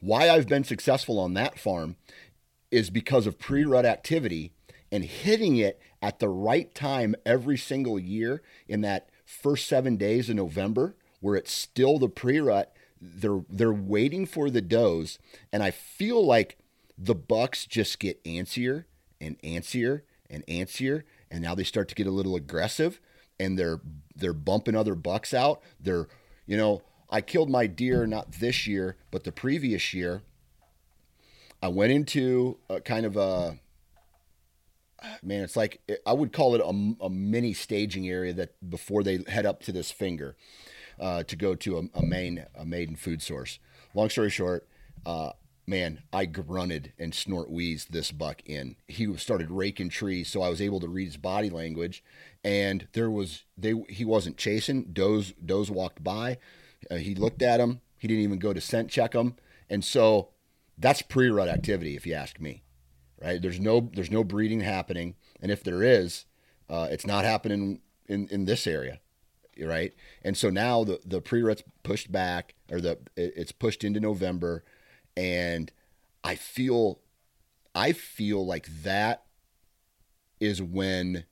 [0.00, 1.96] Why I've been successful on that farm
[2.70, 4.52] is because of pre-rut activity
[4.94, 10.30] and hitting it at the right time every single year in that first 7 days
[10.30, 15.18] of November where it's still the pre-rut they're they're waiting for the does
[15.52, 16.58] and I feel like
[16.96, 18.84] the bucks just get antsier
[19.20, 23.00] and antsier and antsier and now they start to get a little aggressive
[23.40, 23.80] and they're
[24.14, 25.60] they're bumping other bucks out.
[25.80, 26.06] They're
[26.46, 30.22] you know i killed my deer not this year but the previous year
[31.60, 33.58] i went into a kind of a
[35.22, 39.18] man it's like i would call it a, a mini staging area that before they
[39.28, 40.36] head up to this finger
[41.00, 43.58] uh, to go to a, a main a maiden food source
[43.94, 44.68] long story short
[45.06, 45.30] uh,
[45.66, 48.76] man, I grunted and snort wheezed this buck in.
[48.86, 52.02] He started raking trees, so I was able to read his body language.
[52.42, 54.84] And there was they he wasn't chasing.
[54.92, 56.38] Does does walked by.
[56.90, 57.80] Uh, he looked at him.
[57.96, 59.36] He didn't even go to scent check him.
[59.70, 60.28] And so
[60.76, 62.63] that's pre-rut activity, if you ask me.
[63.20, 63.40] Right?
[63.40, 66.26] There's no there's no breeding happening, and if there is,
[66.68, 69.00] uh, it's not happening in in this area
[69.62, 69.94] right?
[70.22, 74.64] And so now the the pre-rut's pushed back, or the it's pushed into November
[75.16, 75.70] and
[76.22, 77.00] I feel
[77.74, 79.24] I feel like that
[80.40, 81.24] is when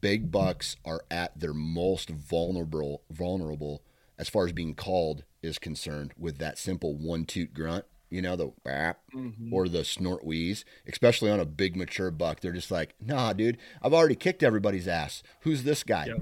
[0.00, 3.82] big bucks are at their most vulnerable vulnerable
[4.18, 8.36] as far as being called is concerned with that simple one toot grunt you know
[8.36, 9.54] the mm-hmm.
[9.54, 13.56] or the snort wheeze especially on a big mature buck they're just like nah dude
[13.82, 16.18] i've already kicked everybody's ass who's this guy yep.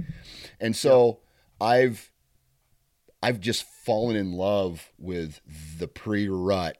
[0.60, 1.06] and so
[1.60, 1.68] yep.
[1.68, 2.10] i've
[3.22, 5.40] I've just fallen in love with
[5.78, 6.78] the pre-rut,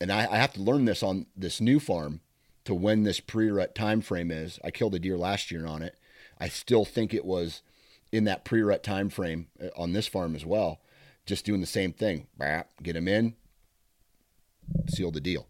[0.00, 2.20] and I, I, have to learn this on this new farm
[2.64, 4.60] to when this pre-rut time frame is.
[4.62, 5.96] I killed a deer last year on it.
[6.38, 7.62] I still think it was
[8.12, 10.80] in that pre-rut time frame uh, on this farm as well.
[11.28, 12.26] Just doing the same thing.
[12.82, 13.34] Get them in,
[14.88, 15.46] seal the deal.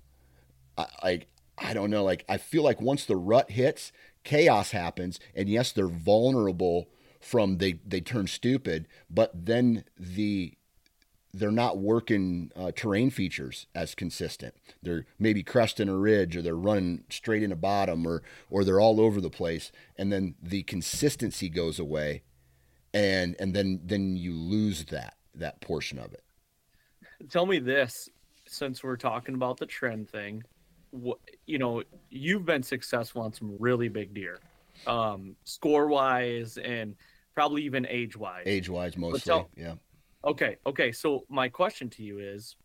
[0.77, 1.21] I, I
[1.57, 2.03] I don't know.
[2.03, 3.93] Like I feel like once the rut hits,
[4.25, 6.89] chaos happens, and yes, they're vulnerable
[7.21, 10.55] from they they turn stupid, but then the
[11.33, 14.55] they're not working uh, terrain features as consistent.
[14.83, 18.81] They're maybe cresting a ridge, or they're running straight in a bottom, or or they're
[18.81, 22.25] all over the place, and then the consistency goes away,
[22.93, 26.23] and and then then you lose that that portion of it.
[27.31, 28.09] Tell me this,
[28.47, 30.43] since we're talking about the trend thing,
[30.91, 34.41] what, you know, you've been successful on some really big deer
[34.87, 36.95] um, score wise and
[37.35, 38.45] probably even age wise.
[38.47, 39.21] Age wise, mostly.
[39.21, 39.75] Tell, yeah.
[40.25, 40.57] Okay.
[40.67, 40.93] Okay.
[40.93, 42.57] So my question to you is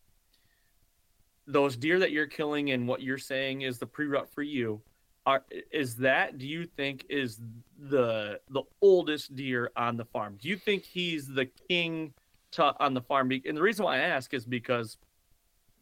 [1.46, 4.80] those deer that you're killing and what you're saying is the pre-rut for you
[5.26, 7.40] are is that do you think is
[7.78, 12.12] the the oldest deer on the farm do you think he's the king
[12.54, 14.98] to, on the farm and the reason why i ask is because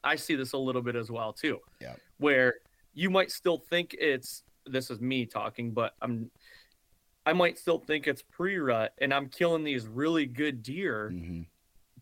[0.04, 2.54] i see this a little bit as well too yeah where
[2.94, 6.30] you might still think it's this is me talking, but I'm
[7.24, 11.10] I might still think it's pre-rut and I'm killing these really good deer.
[11.12, 11.42] Mm-hmm.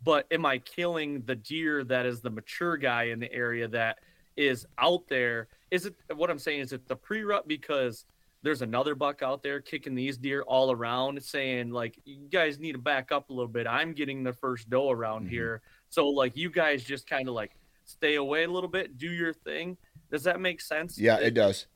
[0.02, 3.98] But am I killing the deer that is the mature guy in the area that
[4.34, 5.48] is out there?
[5.70, 6.60] Is it what I'm saying?
[6.60, 8.06] Is it the pre-rut because
[8.42, 12.72] there's another buck out there kicking these deer all around, saying like, "You guys need
[12.72, 13.66] to back up a little bit.
[13.66, 15.34] I'm getting the first doe around mm-hmm.
[15.34, 17.52] here." So like, you guys just kind of like
[17.84, 19.76] stay away a little bit, do your thing.
[20.10, 20.98] Does that make sense?
[20.98, 21.66] Yeah, it does.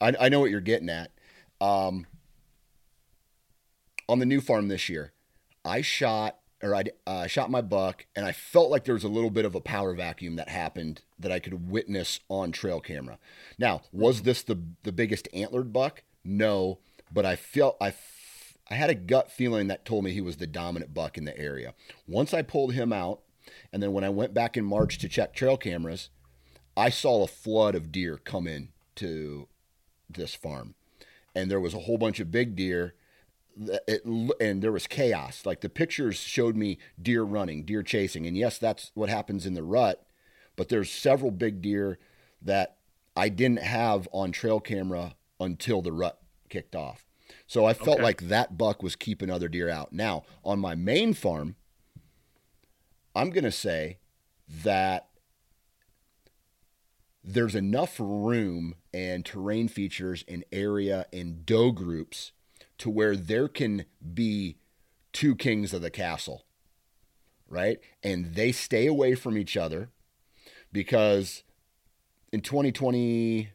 [0.00, 1.10] I, I know what you're getting at.
[1.60, 2.06] Um,
[4.08, 5.12] on the new farm this year,
[5.64, 9.08] I shot or I uh, shot my buck, and I felt like there was a
[9.08, 13.18] little bit of a power vacuum that happened that I could witness on trail camera.
[13.58, 16.02] Now, was this the the biggest antlered buck?
[16.26, 16.80] No,
[17.12, 17.94] but I felt I
[18.68, 21.38] I had a gut feeling that told me he was the dominant buck in the
[21.38, 21.74] area.
[22.08, 23.20] Once I pulled him out,
[23.72, 26.10] and then when I went back in March to check trail cameras,
[26.76, 29.46] I saw a flood of deer come in to
[30.10, 30.74] this farm,
[31.34, 32.94] and there was a whole bunch of big deer.
[33.88, 35.46] It, and there was chaos.
[35.46, 39.54] Like the pictures showed me deer running, deer chasing, and yes, that's what happens in
[39.54, 40.04] the rut.
[40.56, 41.98] But there's several big deer
[42.42, 42.78] that
[43.16, 46.18] I didn't have on trail camera until the rut
[46.48, 47.06] kicked off.
[47.46, 48.02] So I felt okay.
[48.02, 49.92] like that buck was keeping other deer out.
[49.92, 51.56] Now, on my main farm,
[53.14, 53.98] I'm going to say
[54.62, 55.08] that
[57.24, 62.32] there's enough room and terrain features and area and doe groups
[62.78, 63.84] to where there can
[64.14, 64.58] be
[65.12, 66.44] two kings of the castle,
[67.48, 67.78] right?
[68.02, 69.88] And they stay away from each other
[70.72, 71.42] because
[72.32, 73.48] in 2020,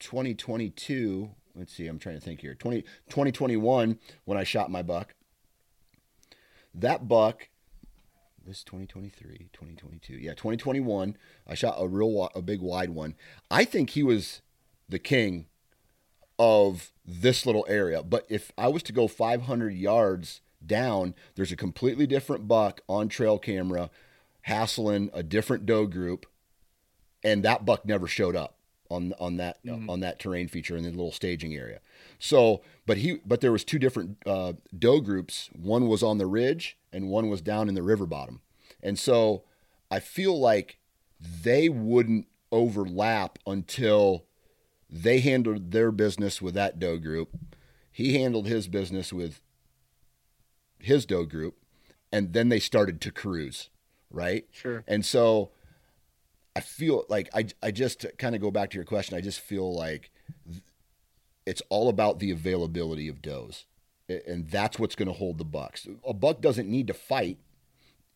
[0.00, 5.14] 2022, let's see, I'm trying to think here, 20, 2021, when I shot my buck,
[6.74, 7.48] that buck
[8.46, 13.14] this 2023 2022 yeah 2021 i shot a real a big wide one.
[13.50, 14.40] I think he was
[14.88, 15.46] the king
[16.38, 21.56] of this little area but if i was to go 500 yards down there's a
[21.56, 23.90] completely different buck on trail camera
[24.42, 26.24] hassling a different doe group
[27.22, 28.56] and that buck never showed up
[28.90, 29.88] on on that mm-hmm.
[29.88, 31.80] on that terrain feature in the little staging area
[32.18, 36.26] so but he but there was two different uh, doe groups one was on the
[36.26, 38.40] ridge and one was down in the river bottom.
[38.82, 39.44] And so
[39.90, 40.78] I feel like
[41.20, 44.24] they wouldn't overlap until
[44.88, 47.30] they handled their business with that doe group.
[47.92, 49.40] He handled his business with
[50.78, 51.56] his doe group,
[52.10, 53.68] and then they started to cruise,
[54.10, 54.46] right?
[54.50, 54.82] Sure.
[54.88, 55.50] And so
[56.56, 59.16] I feel like I, I just kind of go back to your question.
[59.16, 60.10] I just feel like
[61.46, 63.64] it's all about the availability of does
[64.26, 65.86] and that's what's going to hold the bucks.
[66.04, 67.38] A buck doesn't need to fight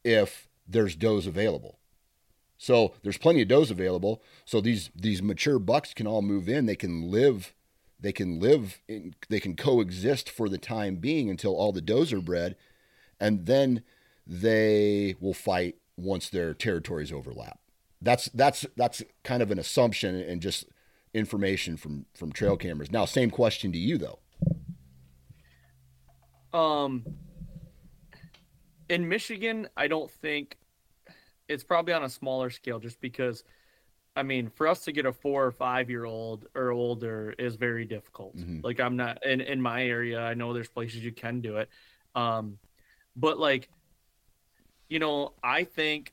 [0.02, 1.78] if there's does available.
[2.56, 4.22] So there's plenty of does available.
[4.44, 6.66] So these these mature bucks can all move in.
[6.66, 7.54] They can live.
[8.00, 8.80] They can live.
[8.88, 12.56] In, they can coexist for the time being until all the does are bred,
[13.20, 13.82] and then
[14.26, 17.58] they will fight once their territories overlap.
[18.04, 20.66] That's that's that's kind of an assumption and just
[21.14, 22.92] information from from trail cameras.
[22.92, 24.18] Now, same question to you though.
[26.56, 27.04] Um,
[28.88, 30.58] in Michigan, I don't think
[31.48, 33.42] it's probably on a smaller scale, just because.
[34.16, 37.56] I mean, for us to get a four or five year old or older is
[37.56, 38.36] very difficult.
[38.36, 38.60] Mm-hmm.
[38.62, 40.20] Like I'm not in in my area.
[40.20, 41.68] I know there's places you can do it,
[42.14, 42.58] um,
[43.16, 43.68] but like,
[44.88, 46.12] you know, I think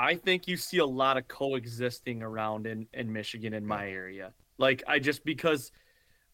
[0.00, 4.32] I think you see a lot of coexisting around in in Michigan in my area.
[4.58, 5.72] Like I just because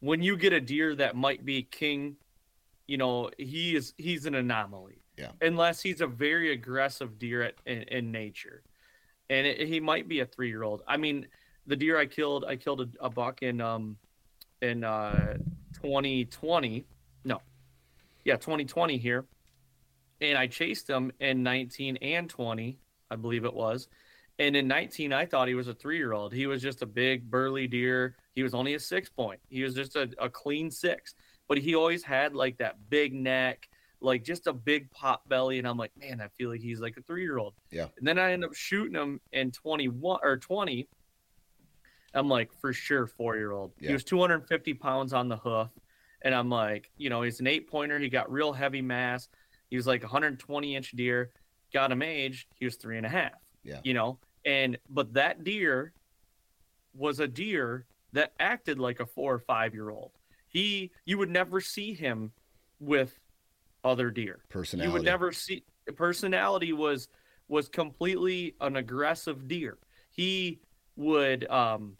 [0.01, 2.17] when you get a deer that might be king
[2.87, 5.03] you know, he is he's an anomaly.
[5.17, 5.31] Yeah.
[5.41, 8.63] Unless he's a very aggressive deer at, in, in nature,
[9.31, 10.83] and it, he might be a three year old.
[10.87, 11.27] I mean,
[11.67, 13.97] the deer I killed, I killed a, a buck in um
[14.63, 15.39] in uh
[15.75, 16.87] 2020.
[17.25, 17.41] No,
[18.25, 19.25] yeah, 2020 here,
[20.21, 22.79] and I chased him in 19 and 20,
[23.11, 23.89] I believe it was.
[24.39, 26.33] And in 19, I thought he was a three year old.
[26.33, 28.17] He was just a big burly deer.
[28.35, 29.41] He was only a six point.
[29.49, 31.15] He was just a, a clean six
[31.49, 33.69] but he always had like that big neck,
[34.01, 35.59] like just a big pop belly.
[35.59, 37.55] And I'm like, man, I feel like he's like a three year old.
[37.71, 37.87] Yeah.
[37.99, 40.89] And then I end up shooting him in 21 or 20.
[42.15, 43.73] I'm like, for sure, four year old.
[43.79, 43.89] Yeah.
[43.89, 45.69] He was 250 pounds on the hoof.
[46.23, 47.99] And I'm like, you know, he's an eight pointer.
[47.99, 49.29] He got real heavy mass.
[49.69, 51.31] He was like 120 inch deer.
[51.73, 52.49] Got him aged.
[52.55, 53.33] He was three and a half.
[53.63, 53.81] Yeah.
[53.83, 55.93] You know, and but that deer
[56.95, 60.13] was a deer that acted like a four or five year old.
[60.49, 62.33] He you would never see him
[62.81, 63.19] with
[63.85, 64.41] other deer.
[64.49, 64.89] Personality.
[64.89, 65.65] You would never see
[65.97, 67.09] personality was
[67.49, 69.79] was completely an aggressive deer.
[70.11, 70.61] He
[70.97, 71.97] would um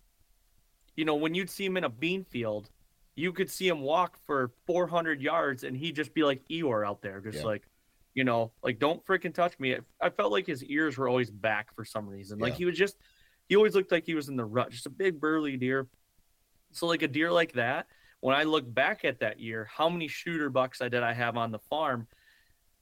[0.97, 2.71] you know, when you'd see him in a bean field,
[3.15, 7.03] you could see him walk for 400 yards and he'd just be like Eeyore out
[7.03, 7.45] there, just yeah.
[7.45, 7.63] like,
[8.17, 9.77] you know, like, don't freaking touch me.
[10.01, 12.39] I felt like his ears were always back for some reason.
[12.39, 12.97] Like, he was just,
[13.47, 15.87] he always looked like he was in the rut, just a big burly deer.
[16.73, 17.87] So, like, a deer like that,
[18.21, 21.37] when I look back at that year, how many shooter bucks I did I have
[21.37, 22.09] on the farm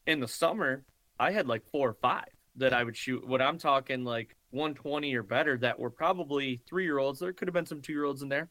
[0.06, 0.84] in the summer?
[1.18, 3.26] I had like four or five that I would shoot.
[3.26, 7.18] What I'm talking like 120 or better that were probably three year olds.
[7.18, 8.48] There could have been some two year olds in there,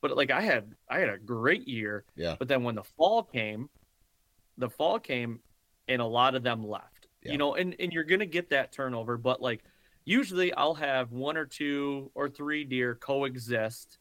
[0.00, 2.04] but like I had I had a great year.
[2.14, 2.36] Yeah.
[2.38, 3.68] But then when the fall came,
[4.56, 5.40] the fall came,
[5.90, 7.08] and a lot of them left.
[7.22, 7.32] Yeah.
[7.32, 9.62] You know, and and you're gonna get that turnover, but like
[10.04, 13.98] usually I'll have one or two or three deer coexist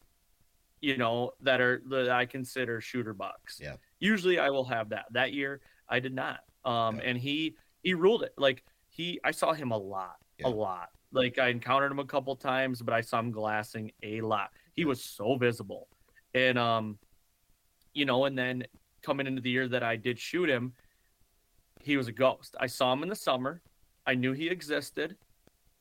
[0.81, 3.59] you know, that are that I consider shooter bucks.
[3.61, 3.75] Yeah.
[3.99, 5.05] Usually I will have that.
[5.11, 6.39] That year I did not.
[6.65, 7.03] Um yeah.
[7.05, 8.33] and he he ruled it.
[8.37, 10.17] Like he I saw him a lot.
[10.37, 10.47] Yeah.
[10.47, 10.89] A lot.
[11.11, 14.51] Like I encountered him a couple times, but I saw him glassing a lot.
[14.75, 15.87] He was so visible.
[16.33, 16.97] And um
[17.93, 18.63] you know, and then
[19.01, 20.73] coming into the year that I did shoot him,
[21.79, 22.55] he was a ghost.
[22.59, 23.61] I saw him in the summer.
[24.05, 25.15] I knew he existed.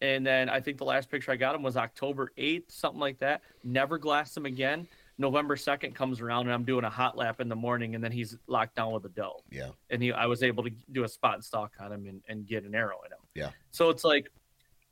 [0.00, 3.18] And then I think the last picture I got him was October 8th, something like
[3.18, 3.42] that.
[3.64, 4.86] Never glassed him again.
[5.18, 8.12] November 2nd comes around and I'm doing a hot lap in the morning and then
[8.12, 9.42] he's locked down with a doe.
[9.50, 9.70] Yeah.
[9.90, 12.46] And he I was able to do a spot and stalk on him and, and
[12.46, 13.18] get an arrow in him.
[13.34, 13.50] Yeah.
[13.72, 14.30] So it's like,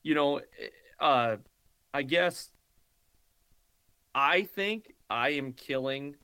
[0.03, 0.41] you know,
[0.99, 1.37] uh
[1.95, 2.51] I guess
[4.13, 6.17] I think I am killing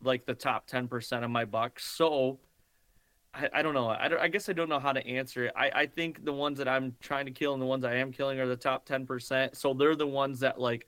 [0.00, 1.84] like the top 10% of my bucks.
[1.84, 2.38] So
[3.34, 3.88] I, I don't know.
[3.88, 5.52] I, don't, I guess I don't know how to answer it.
[5.56, 8.12] I, I think the ones that I'm trying to kill and the ones I am
[8.12, 9.56] killing are the top 10%.
[9.56, 10.86] So they're the ones that like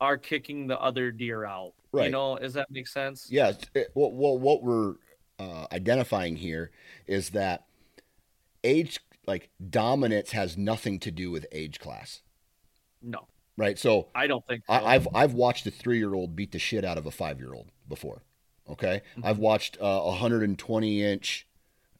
[0.00, 1.72] are kicking the other deer out.
[1.92, 2.06] Right.
[2.06, 3.28] You know, does that make sense?
[3.30, 3.52] Yeah.
[3.94, 4.94] Well, well, what we're
[5.38, 6.70] uh, identifying here
[7.06, 7.66] is that
[8.64, 12.22] age, like dominance, has nothing to do with age class.
[13.02, 13.26] No.
[13.56, 13.78] Right.
[13.78, 14.72] So I don't think so.
[14.72, 17.38] I, have I've watched a three year old beat the shit out of a five
[17.38, 18.22] year old before.
[18.68, 19.02] Okay.
[19.12, 19.26] Mm-hmm.
[19.26, 21.46] I've watched uh, a 120 inch,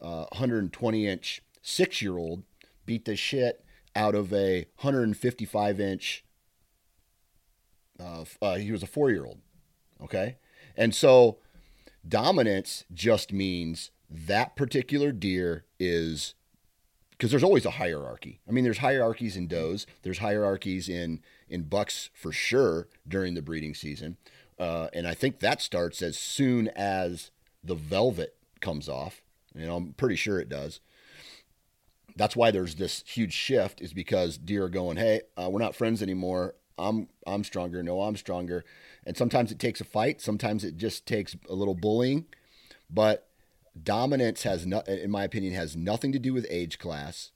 [0.02, 2.42] uh, 120 inch six year old
[2.84, 6.24] beat the shit out of a 155 inch.
[8.00, 9.38] Uh, uh, he was a four year old.
[10.02, 10.36] Okay.
[10.76, 11.38] And so
[12.06, 16.34] dominance just means that particular deer is
[17.10, 18.40] because there's always a hierarchy.
[18.48, 23.42] I mean, there's hierarchies in does, there's hierarchies in in bucks for sure during the
[23.42, 24.16] breeding season,
[24.58, 27.30] uh, and I think that starts as soon as
[27.62, 29.22] the velvet comes off.
[29.54, 30.80] You know, I'm pretty sure it does.
[32.16, 35.74] That's why there's this huge shift, is because deer are going, "Hey, uh, we're not
[35.74, 36.54] friends anymore.
[36.78, 37.82] I'm I'm stronger.
[37.82, 38.64] No, I'm stronger."
[39.06, 40.20] And sometimes it takes a fight.
[40.20, 42.26] Sometimes it just takes a little bullying,
[42.90, 43.28] but
[43.82, 47.30] dominance has not, in my opinion, has nothing to do with age class.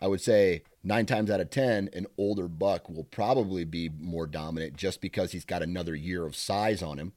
[0.00, 4.26] I would say nine times out of ten, an older buck will probably be more
[4.26, 7.12] dominant just because he's got another year of size on him.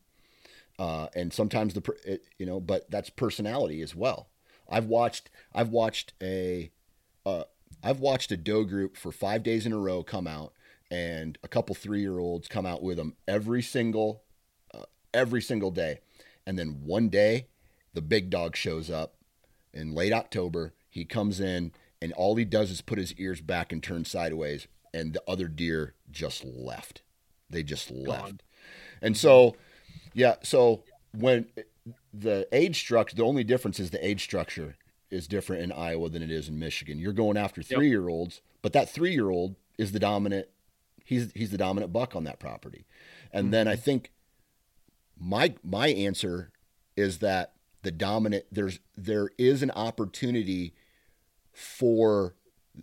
[0.78, 4.30] Uh, and sometimes the it, you know, but that's personality as well.
[4.70, 6.72] I've watched I've watched a
[7.26, 7.44] uh,
[7.84, 10.54] I've watched a doe group for five days in a row come out,
[10.92, 14.24] and a couple three year olds come out with them every single
[14.74, 16.00] uh, every single day,
[16.46, 17.48] and then one day
[17.94, 19.16] the big dog shows up
[19.74, 20.74] in late October.
[20.90, 24.68] He comes in and all he does is put his ears back and turn sideways,
[24.94, 27.02] and the other deer just left.
[27.50, 28.44] They just left.
[29.02, 29.56] And so,
[30.16, 31.46] yeah, so when
[32.14, 34.78] the age structure, the only difference is the age structure
[35.12, 36.98] is different in Iowa than it is in Michigan.
[36.98, 40.48] You're going after three year olds, but that three year old is the dominant.
[41.04, 42.86] He's he's the dominant buck on that property,
[43.32, 43.52] and mm-hmm.
[43.52, 44.12] then I think
[45.20, 46.52] my my answer
[46.96, 47.54] is that
[47.84, 50.74] the dominant there's there is an opportunity
[51.52, 52.36] for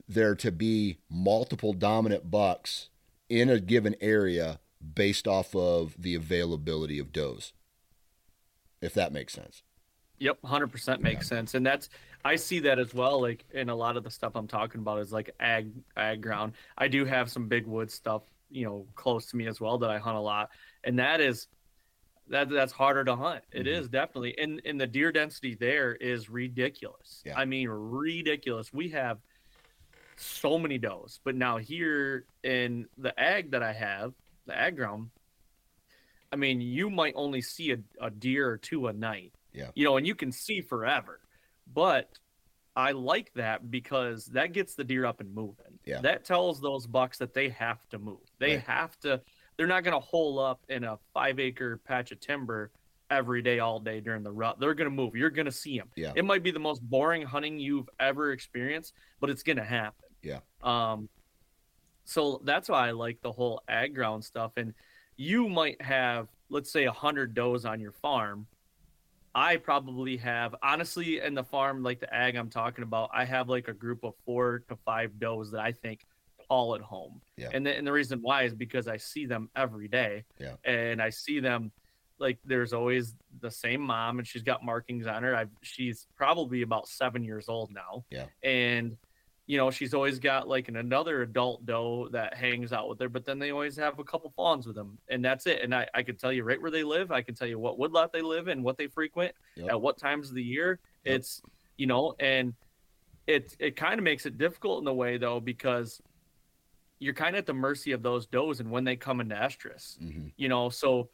[0.06, 2.90] there to be multiple dominant bucks
[3.28, 4.60] in a given area
[4.94, 7.52] based off of the availability of does
[8.80, 9.62] if that makes sense
[10.18, 11.36] yep 100% makes yeah.
[11.36, 11.88] sense and that's
[12.24, 14.98] i see that as well like in a lot of the stuff i'm talking about
[14.98, 19.26] is like ag ag ground i do have some big wood stuff you know close
[19.26, 20.50] to me as well that i hunt a lot
[20.84, 21.48] and that is
[22.28, 23.44] that that's harder to hunt.
[23.52, 23.68] It mm-hmm.
[23.68, 27.22] is definitely, and and the deer density there is ridiculous.
[27.24, 27.38] Yeah.
[27.38, 28.72] I mean, ridiculous.
[28.72, 29.18] We have
[30.16, 34.14] so many does, but now here in the ag that I have,
[34.46, 35.10] the ag ground,
[36.32, 39.32] I mean, you might only see a, a deer or two a night.
[39.52, 39.68] Yeah.
[39.74, 41.20] You know, and you can see forever,
[41.72, 42.08] but
[42.74, 45.78] I like that because that gets the deer up and moving.
[45.84, 46.00] Yeah.
[46.00, 48.20] That tells those bucks that they have to move.
[48.38, 48.64] They right.
[48.64, 49.20] have to
[49.56, 52.70] they're not going to hole up in a five acre patch of timber
[53.10, 54.58] every day, all day during the rut.
[54.58, 55.14] They're going to move.
[55.14, 55.88] You're going to see them.
[55.94, 56.12] Yeah.
[56.16, 60.08] It might be the most boring hunting you've ever experienced, but it's going to happen.
[60.22, 60.38] Yeah.
[60.62, 61.08] Um,
[62.04, 64.52] so that's why I like the whole ag ground stuff.
[64.56, 64.74] And
[65.16, 68.46] you might have, let's say, a hundred does on your farm.
[69.34, 73.48] I probably have, honestly, in the farm, like the ag I'm talking about, I have
[73.48, 76.06] like a group of four to five does that I think
[76.48, 77.22] all at home.
[77.36, 77.48] Yeah.
[77.52, 80.24] And the, and the reason why is because I see them every day.
[80.38, 80.56] Yeah.
[80.64, 81.72] And I see them
[82.18, 85.34] like there's always the same mom and she's got markings on her.
[85.34, 88.04] I've she's probably about seven years old now.
[88.10, 88.26] Yeah.
[88.42, 88.96] And
[89.52, 93.10] you know, she's always got like an, another adult doe that hangs out with her,
[93.10, 95.60] but then they always have a couple fawns with them, and that's it.
[95.60, 97.12] And I, I can tell you right where they live.
[97.12, 99.72] I can tell you what woodlot they live in, what they frequent, yep.
[99.72, 100.80] at what times of the year.
[101.04, 101.16] Yep.
[101.16, 101.42] It's
[101.76, 102.54] you know, and
[103.26, 106.00] it it kind of makes it difficult in a way though because
[106.98, 109.98] you're kind of at the mercy of those does and when they come into estrus.
[109.98, 110.28] Mm-hmm.
[110.38, 111.10] You know, so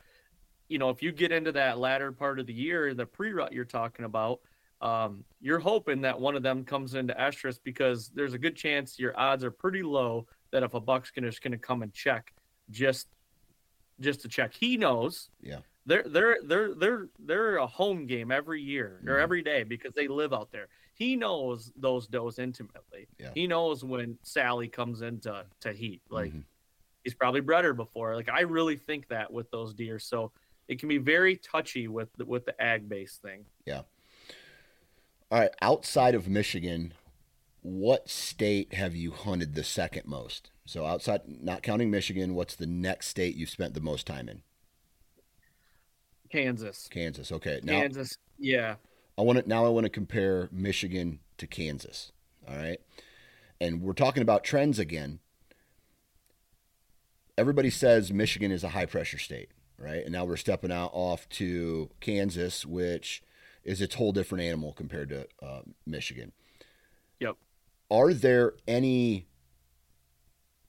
[0.68, 3.64] you know if you get into that latter part of the year, the pre-rut you're
[3.64, 4.38] talking about,
[4.80, 8.98] um, you're hoping that one of them comes into estrus because there's a good chance
[8.98, 12.32] your odds are pretty low that if a buck's gonna just gonna come and check
[12.70, 13.08] just
[14.00, 14.54] just to check.
[14.54, 15.30] He knows.
[15.42, 15.58] Yeah.
[15.86, 19.22] They're they're they're they're they're a home game every year or mm-hmm.
[19.22, 20.68] every day because they live out there
[20.98, 23.06] he knows those does intimately.
[23.18, 23.30] Yeah.
[23.32, 26.02] He knows when Sally comes into to heat.
[26.10, 26.40] Like mm-hmm.
[27.04, 28.16] he's probably bred her before.
[28.16, 30.00] Like I really think that with those deer.
[30.00, 30.32] So
[30.66, 33.44] it can be very touchy with the, with the ag base thing.
[33.64, 33.82] Yeah.
[35.30, 35.50] All right.
[35.60, 36.94] Outside of Michigan,
[37.62, 40.50] what state have you hunted the second most?
[40.64, 44.42] So outside, not counting Michigan, what's the next state you've spent the most time in?
[46.30, 46.88] Kansas.
[46.90, 47.32] Kansas.
[47.32, 47.60] Okay.
[47.62, 48.16] Now Kansas.
[48.38, 48.76] Yeah.
[49.16, 52.12] I want to now I want to compare Michigan to Kansas.
[52.48, 52.78] All right.
[53.60, 55.18] And we're talking about trends again.
[57.36, 60.02] Everybody says Michigan is a high pressure state, right?
[60.04, 63.22] And now we're stepping out off to Kansas, which
[63.68, 66.32] is its whole different animal compared to uh, Michigan.
[67.20, 67.36] Yep.
[67.90, 69.26] Are there any?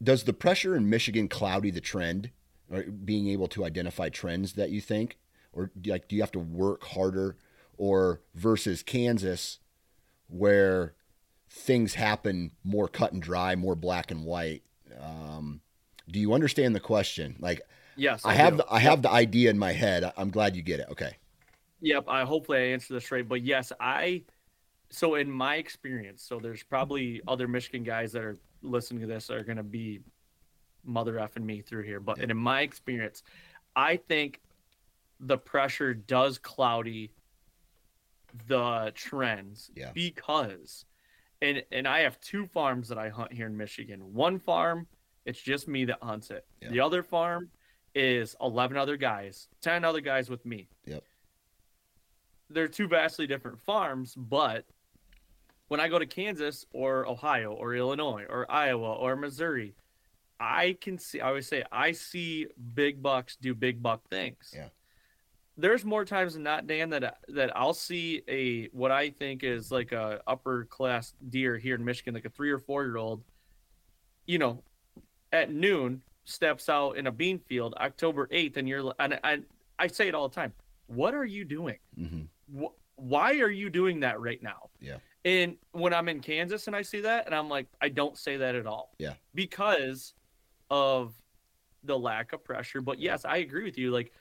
[0.01, 2.31] Does the pressure in Michigan cloudy the trend,
[2.71, 5.17] or being able to identify trends that you think,
[5.53, 7.37] or do, like do you have to work harder,
[7.77, 9.59] or versus Kansas,
[10.27, 10.93] where
[11.49, 14.63] things happen more cut and dry, more black and white?
[14.99, 15.61] Um,
[16.09, 17.35] do you understand the question?
[17.39, 17.61] Like,
[17.95, 18.23] Yes.
[18.25, 18.57] I have do.
[18.57, 20.11] the I have the idea in my head.
[20.17, 20.87] I'm glad you get it.
[20.91, 21.17] Okay.
[21.81, 22.05] Yep.
[22.07, 24.23] I hopefully I answered this right, but yes, I.
[24.91, 29.29] So in my experience, so there's probably other Michigan guys that are listening to this
[29.29, 29.99] are going to be
[30.83, 33.21] mother effing me through here, but in my experience,
[33.75, 34.41] I think
[35.19, 37.11] the pressure does cloudy
[38.47, 39.91] the trends Yeah.
[39.93, 40.85] because
[41.41, 44.13] and and I have two farms that I hunt here in Michigan.
[44.13, 44.87] One farm,
[45.25, 46.45] it's just me that hunts it.
[46.61, 46.69] Yeah.
[46.71, 47.49] The other farm
[47.95, 50.67] is 11 other guys, 10 other guys with me.
[50.85, 51.03] Yep.
[52.49, 54.65] They're two vastly different farms, but
[55.67, 59.75] when I go to Kansas or Ohio or Illinois or Iowa or Missouri,
[60.39, 64.51] I can see I always say I see big bucks do big buck things.
[64.53, 64.69] Yeah.
[65.57, 69.71] There's more times than not, Dan, that that I'll see a what I think is
[69.71, 73.21] like a upper class deer here in Michigan, like a three or four year old,
[74.25, 74.63] you know,
[75.31, 79.39] at noon steps out in a bean field October 8th, and you're and I
[79.77, 80.53] I say it all the time.
[80.87, 81.77] What are you doing?
[81.95, 82.21] hmm
[82.53, 84.69] Wh- why are you doing that right now?
[84.79, 84.97] Yeah.
[85.25, 88.37] And when I'm in Kansas and I see that, and I'm like, I don't say
[88.37, 88.95] that at all.
[88.99, 89.13] Yeah.
[89.33, 90.13] Because
[90.69, 91.13] of
[91.83, 92.81] the lack of pressure.
[92.81, 93.91] But yes, I agree with you.
[93.91, 94.11] Like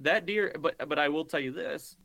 [0.00, 1.96] that deer, but but I will tell you this: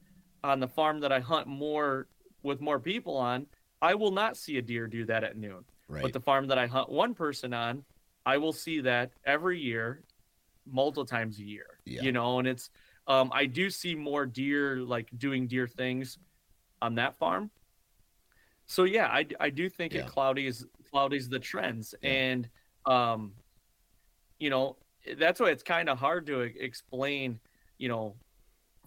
[0.44, 2.08] on the farm that I hunt more
[2.44, 3.46] with more people on,
[3.82, 5.64] I will not see a deer do that at noon.
[5.88, 6.02] Right.
[6.02, 7.84] But the farm that I hunt one person on,
[8.26, 10.04] I will see that every year,
[10.70, 11.66] multiple times a year.
[11.86, 12.02] Yeah.
[12.02, 12.70] You know, and it's
[13.08, 16.18] um I do see more deer like doing deer things
[16.82, 17.50] on that farm.
[18.66, 20.02] So yeah, I, I do think Yeah.
[20.02, 22.10] it cloudies cloudies the trends Yeah.
[22.12, 22.50] and
[22.86, 23.34] um
[24.40, 24.78] you know
[25.18, 27.40] that's why it's kind of hard to explain
[27.78, 28.16] you know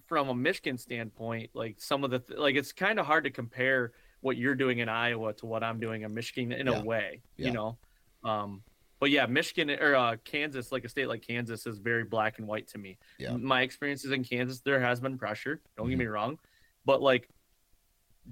[0.06, 3.30] from a Michigan standpoint like some of the th- like it's kind of hard to
[3.30, 6.80] compare what you're doing in Iowa to what I'm doing in Michigan in Yeah.
[6.80, 7.76] a way you know
[8.24, 8.62] um
[9.00, 12.46] but yeah Michigan or uh, Kansas like a state like Kansas is very black and
[12.46, 13.30] white to me Yeah.
[13.30, 13.46] Mm-hmm.
[13.46, 16.38] my experiences in Kansas there has been pressure don't get me wrong
[16.84, 17.28] but like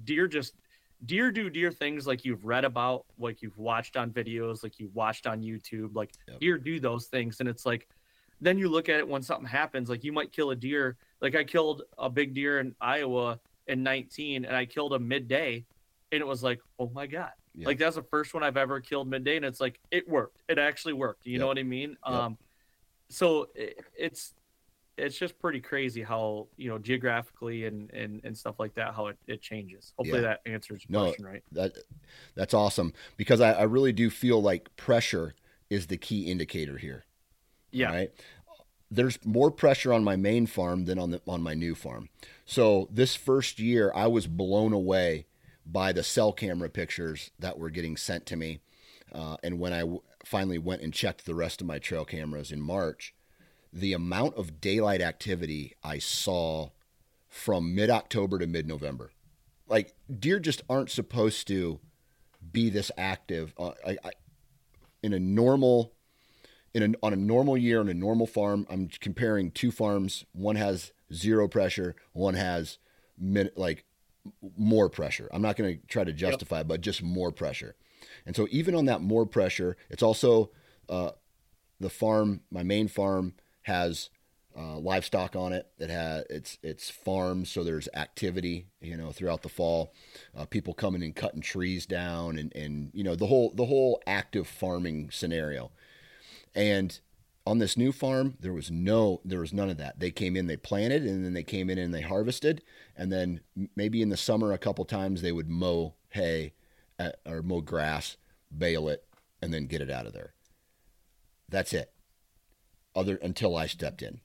[0.03, 0.53] deer just
[1.05, 4.95] deer do deer things like you've read about like you've watched on videos like you've
[4.95, 6.39] watched on youtube like Yep.
[6.39, 7.87] deer do those things and it's like
[8.41, 11.35] then you look at it when something happens like you might kill a deer like
[11.35, 15.63] i killed a big deer in iowa in 19 and i killed him midday
[16.11, 17.67] and it was like oh my god Yeah.
[17.67, 20.59] like that's the first one i've ever killed midday and it's like it worked it
[20.59, 21.41] actually worked you Yep.
[21.41, 22.13] know what i mean Yep.
[22.15, 22.37] um
[23.09, 24.33] so it, it's
[24.97, 29.07] it's just pretty crazy how you know geographically and and, and stuff like that how
[29.07, 30.27] it, it changes hopefully Yeah.
[30.29, 31.73] that answers your No, question right that
[32.35, 35.33] that's awesome because I, I really do feel like pressure
[35.69, 37.05] is the key indicator here.
[37.71, 38.11] yeah Right.
[38.91, 42.09] There's more pressure on my main farm than on the on my new farm.
[42.45, 45.25] So this first year, I was blown away
[45.65, 48.59] by the cell camera pictures that were getting sent to me.
[49.11, 52.51] Uh, and when I w- finally went and checked the rest of my trail cameras
[52.51, 53.13] in March,
[53.71, 56.69] the amount of daylight activity I saw
[57.27, 59.11] from mid October to mid November.
[59.67, 61.79] Like deer just aren't supposed to
[62.51, 63.53] be this active.
[63.57, 64.11] Uh, I, I,
[65.03, 65.93] in a normal,
[66.73, 70.25] in a, on a normal year on a normal farm, I'm comparing two farms.
[70.31, 71.95] One has zero pressure.
[72.13, 72.77] One has
[73.17, 73.85] min, like
[74.57, 75.29] more pressure.
[75.31, 77.75] I'm not going to try to justify, it, but just more pressure.
[78.25, 80.51] And so even on that more pressure, it's also
[80.89, 81.11] uh,
[81.79, 82.41] the farm.
[82.51, 83.33] My main farm
[83.63, 84.09] has
[84.57, 85.67] uh, livestock on it.
[85.77, 89.93] It has it's it's farms, so there's activity, you know, throughout the fall.
[90.35, 94.01] Uh, people coming and cutting trees down, and and you know the whole the whole
[94.07, 95.71] active farming scenario.
[96.53, 96.97] And
[97.45, 99.99] on this new farm, there was no there was none of that.
[99.99, 102.63] They came in, they planted, and then they came in and they harvested,
[102.95, 103.41] and then
[103.75, 106.53] maybe in the summer a couple times they would mow hay
[106.99, 108.17] uh, or mow grass,
[108.55, 109.05] bale it,
[109.41, 110.33] and then get it out of there.
[111.47, 111.91] That's it.
[112.95, 114.21] Other until I stepped in.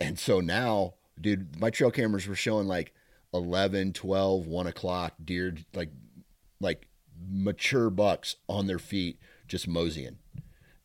[0.00, 2.92] And so now, dude, my trail cameras were showing like
[3.32, 5.90] 11, 12, 1 o'clock deer, like,
[6.60, 6.88] like
[7.28, 10.18] mature bucks on their feet, just moseying.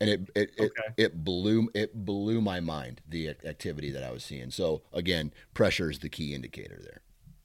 [0.01, 0.95] And it it, it, Okay.
[0.97, 4.51] it blew it blew my mind the activity that I was seeing.
[4.51, 7.01] So again, pressure is the key indicator there.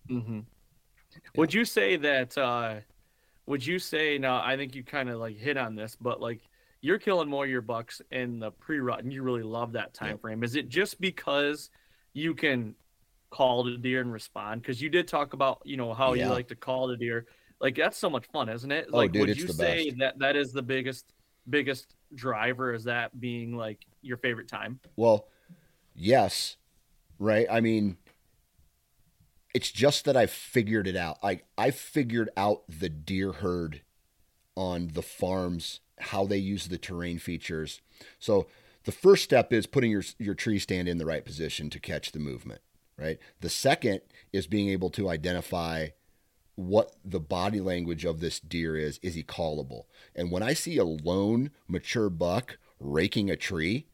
[0.09, 0.41] hmm
[1.37, 2.37] Would you say that?
[2.39, 2.81] uh
[3.47, 4.43] Would you say now?
[4.45, 6.43] I think you kind of like hit on this, but like
[6.83, 10.17] you're killing more of your bucks in the pre-rut, and you really love that time
[10.17, 10.21] Yep.
[10.21, 10.45] frame.
[10.45, 11.71] Is it just because
[12.15, 12.77] you can
[13.31, 14.63] call the deer and respond?
[14.63, 16.25] Because you did talk about you know how Yeah.
[16.25, 17.27] you like to call the deer.
[17.61, 18.93] Like that's so much fun, isn't it?
[18.93, 19.97] Oh, Like, dude, would you say best.
[20.01, 21.13] that that is the biggest
[21.49, 22.75] biggest driver?
[22.75, 24.81] Is that being like your favorite time?
[24.97, 25.29] Well,
[25.95, 26.57] yes,
[27.19, 27.47] right.
[27.51, 27.97] I mean,
[29.55, 31.23] it's just that I've figured it out.
[31.23, 33.83] Like I figured out the deer herd
[34.57, 37.81] on the farms, how they use the terrain features.
[38.19, 38.47] So
[38.85, 42.13] the first step is putting your your tree stand in the right position to catch
[42.13, 42.61] the movement,
[42.97, 43.19] right?
[43.41, 44.01] The second
[44.33, 45.89] is being able to identify
[46.57, 48.99] what the body language of this deer is.
[49.03, 49.85] Is he callable?
[50.15, 53.87] And when I see a lone mature buck raking a tree,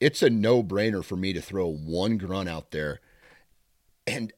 [0.00, 3.00] it's a no-brainer for me to throw one grunt out there
[4.06, 4.32] and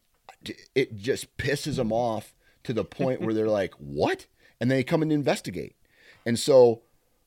[0.75, 4.27] it just pisses them off to the point where they're like, "What?"
[4.61, 5.77] and they come and investigate.
[6.25, 6.83] And so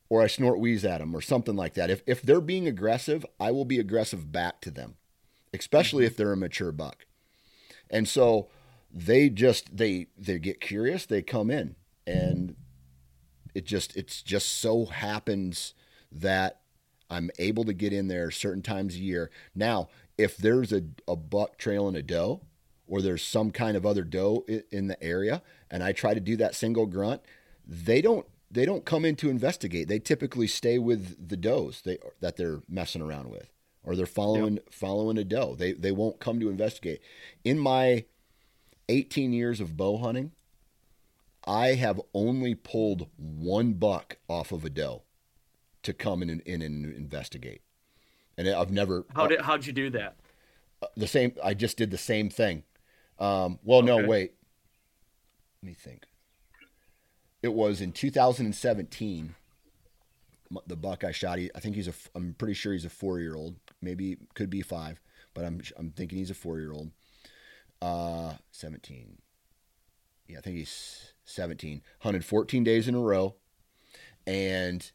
[0.10, 1.90] or I snort wheeze at them or something like that.
[1.90, 4.95] If if they're being aggressive, I will be aggressive back to them,
[5.53, 6.11] especially mm-hmm.
[6.11, 7.06] if they're a mature buck.
[7.90, 8.48] And so
[8.91, 11.76] they just they they get curious, they come in
[12.07, 12.56] and
[13.53, 15.74] it just it's just so happens
[16.11, 16.61] that
[17.10, 19.32] I'm able to get in there certain times a year.
[19.56, 22.41] Now, if there's a, a buck trailing a doe
[22.88, 25.41] or there's some kind of other doe in the area
[25.72, 27.22] and I try to do that single grunt,
[27.66, 29.88] they don't they don't come in to investigate.
[29.88, 33.52] They typically stay with the does they that they're messing around with
[33.84, 35.56] or they're following following a doe.
[35.56, 37.02] They they won't come to investigate.
[37.44, 38.06] In my
[38.90, 40.34] 18 years of bow hunting,
[41.45, 45.03] I have only pulled one buck off of a doe
[45.84, 47.61] to come in and, in and investigate.
[48.38, 50.16] And I've never How did how'd you do that?
[50.95, 51.34] the same.
[51.44, 52.64] I just did the same thing.
[53.18, 54.34] Um, well, no, wait.
[55.61, 56.06] Let me think.
[57.41, 59.36] It was in 2017.
[60.66, 61.38] The buck I shot.
[61.38, 61.94] He, I think he's a.
[62.16, 63.56] I'm pretty sure he's a four year old.
[63.82, 64.99] Maybe could be five,
[65.34, 66.91] but I'm I'm thinking he's a four year old.
[67.81, 69.18] Uh, 17.
[70.27, 71.81] Yeah, I think he's 17.
[71.99, 73.35] Hunted 14 days in a row,
[74.27, 74.91] and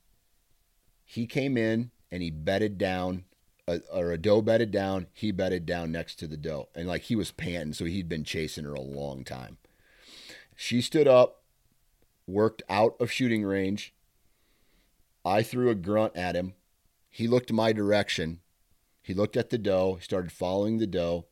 [1.05, 3.25] he came in and he bedded down
[3.67, 5.07] a, or a doe bedded down.
[5.13, 6.69] He bedded down next to the doe.
[6.75, 9.59] And like he was panting so he'd been chasing her a long time.
[10.55, 11.43] She stood up
[12.27, 13.95] worked out of shooting range.
[15.25, 16.55] I threw a grunt at him.
[17.11, 18.41] He looked my direction.
[19.03, 19.99] He looked at the doe.
[20.01, 21.27] Started following the doe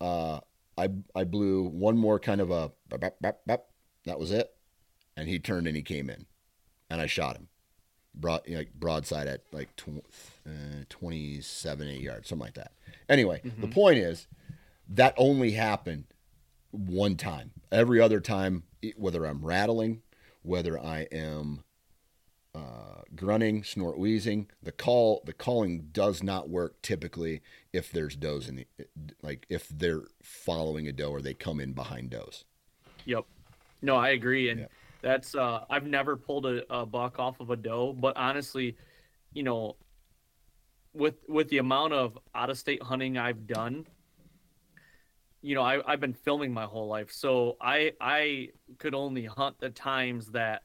[0.00, 0.40] uh,
[0.78, 3.60] I, I blew one more kind of a bap, bap, bap, bap.
[4.06, 4.50] that was it.
[5.16, 6.26] And he turned and he came in.
[6.88, 7.48] And i shot him.
[8.14, 10.04] Broad like broadside at like tw-
[10.46, 12.72] uh, 27 8 yards something like that.
[13.08, 14.26] Anyway the point is
[14.88, 16.04] that only happened
[16.72, 17.52] one time.
[17.70, 18.64] Every other time
[18.96, 20.02] whether i'm rattling
[20.42, 21.62] whether i am
[22.54, 28.48] uh, grunting snort wheezing the call the calling does not work typically if there's does
[28.48, 28.66] in the
[29.22, 32.44] like if they're following a doe or they come in behind does
[33.04, 33.24] Yep.
[33.82, 34.66] No, I agree, and Yeah.
[35.02, 38.76] that's uh, I've never pulled a, a buck off of a doe, but honestly,
[39.32, 39.76] you know,
[40.92, 43.86] with with the amount of out of state hunting I've done,
[45.42, 49.58] you know, I, I've been filming my whole life, so I I could only hunt
[49.58, 50.62] the times that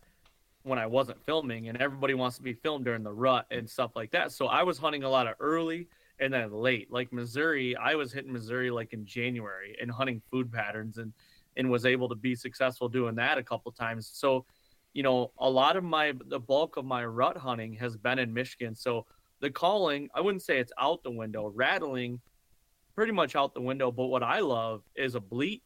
[0.66, 3.96] when I wasn't filming, and everybody wants to be filmed during the rut and stuff
[3.96, 4.32] like that.
[4.32, 5.88] So I was hunting a lot of early
[6.20, 7.76] and then late, like Missouri.
[7.76, 11.14] I was hitting Missouri like in January and hunting food patterns and
[11.58, 14.10] and was able to be successful doing that a couple times.
[14.12, 14.46] So,
[14.94, 18.34] you know, a lot of my the bulk of my rut hunting has been in
[18.34, 18.74] Michigan.
[18.76, 19.06] So
[19.40, 21.48] the calling, I wouldn't say it's out the window.
[21.54, 22.20] Rattling,
[22.96, 23.92] pretty much out the window.
[23.92, 25.62] But what I love is a bleat,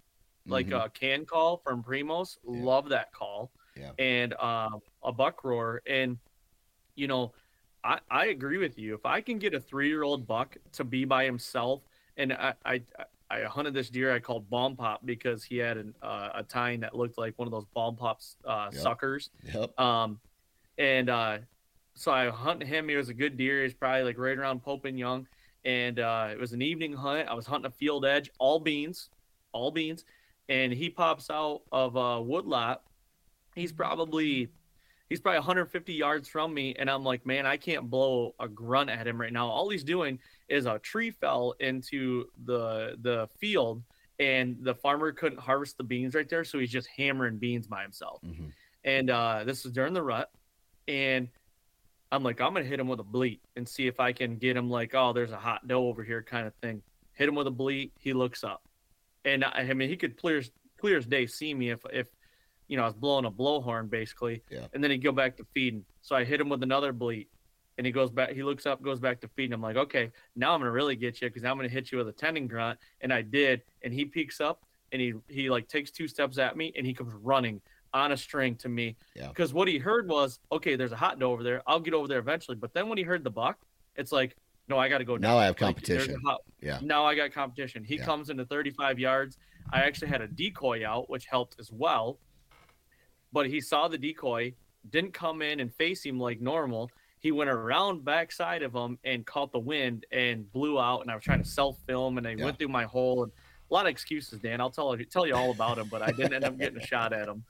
[0.46, 0.86] like Mhm.
[0.86, 2.38] a can call from Primos.
[2.44, 2.64] Yeah.
[2.64, 3.52] Love that call.
[3.80, 3.92] Yeah.
[3.98, 5.82] And um, a buck roar.
[5.88, 6.18] And
[6.96, 7.34] you know,
[7.84, 8.94] I, I agree with you.
[8.94, 11.82] If I can get a three year old buck to be by himself,
[12.18, 12.82] and I, I
[13.32, 16.80] I hunted this deer I called bomb pop because he had an, uh, a tine
[16.82, 18.82] that looked like one of those bomb pops uh, Yep.
[18.82, 19.30] suckers.
[19.54, 20.20] yep Um,
[20.78, 21.38] and uh,
[21.94, 22.90] so I hunted him.
[22.90, 23.62] He was a good deer.
[23.64, 25.28] He's probably like right around Pope and Young.
[25.64, 27.28] And uh, it was an evening hunt.
[27.30, 29.10] I was hunting a field edge, all beans,
[29.52, 30.06] all beans.
[30.48, 32.82] And he pops out of a woodlot.
[33.60, 34.48] He's probably
[35.10, 38.90] he's probably 150 yards from me, and I'm like, man, I can't blow a grunt
[38.90, 39.48] at him right now.
[39.48, 43.84] All he's doing is a tree fell into the the field,
[44.20, 47.82] and the farmer couldn't harvest the beans right there, so he's just hammering beans by
[47.82, 48.52] himself Mhm.
[48.84, 50.32] and uh, this was during the rut,
[50.88, 51.28] and
[52.12, 54.58] I'm like, I'm gonna hit him with a bleat and see if I can get
[54.58, 56.82] him like, oh, there's a hot doe over here kind of thing.
[57.14, 57.92] Hit him with a bleat.
[58.00, 58.64] He looks up,
[59.26, 60.42] and I, I mean, he could clear
[60.78, 62.08] clear as day see me if if
[62.70, 64.42] you know I was blowing a blowhorn basically.
[64.50, 64.68] Yeah.
[64.74, 65.84] And then he'd go back to feeding.
[66.02, 67.28] So I hit him with another bleat,
[67.78, 68.32] and he goes back.
[68.32, 69.54] He looks up, goes back to feeding.
[69.54, 72.08] I'm like, okay, now I'm gonna really get you because I'm gonna hit you with
[72.08, 73.64] a tending grunt, and I did.
[73.82, 74.64] And he peeks up
[74.94, 77.60] and he he like takes two steps at me and he comes running
[77.94, 78.96] on a string to me.
[79.16, 79.30] Yeah.
[79.30, 81.64] Because what he heard was, okay, there's a hot doe over there.
[81.66, 82.56] I'll get over there eventually.
[82.56, 83.58] But then when he heard the buck,
[83.96, 84.36] it's like,
[84.68, 85.18] no, I got to go.
[85.18, 86.22] Now I have Like, competition.
[86.24, 86.78] hot- Yeah.
[86.84, 87.84] Now I got competition.
[87.84, 88.06] He Yeah.
[88.06, 89.40] comes into 35 yards.
[89.74, 92.20] I actually had a decoy out, which helped as well.
[93.32, 94.54] But he saw the decoy,
[94.90, 96.90] didn't come in and face him like normal.
[97.20, 101.02] He went around backside of him and caught the wind and blew out.
[101.02, 102.46] And I was trying to self film and I Yeah.
[102.46, 103.32] went through my hole and
[103.70, 104.62] a lot of excuses, Dan.
[104.62, 106.86] I'll tell you tell you all about him, but I didn't end up getting a
[106.86, 107.44] shot at him.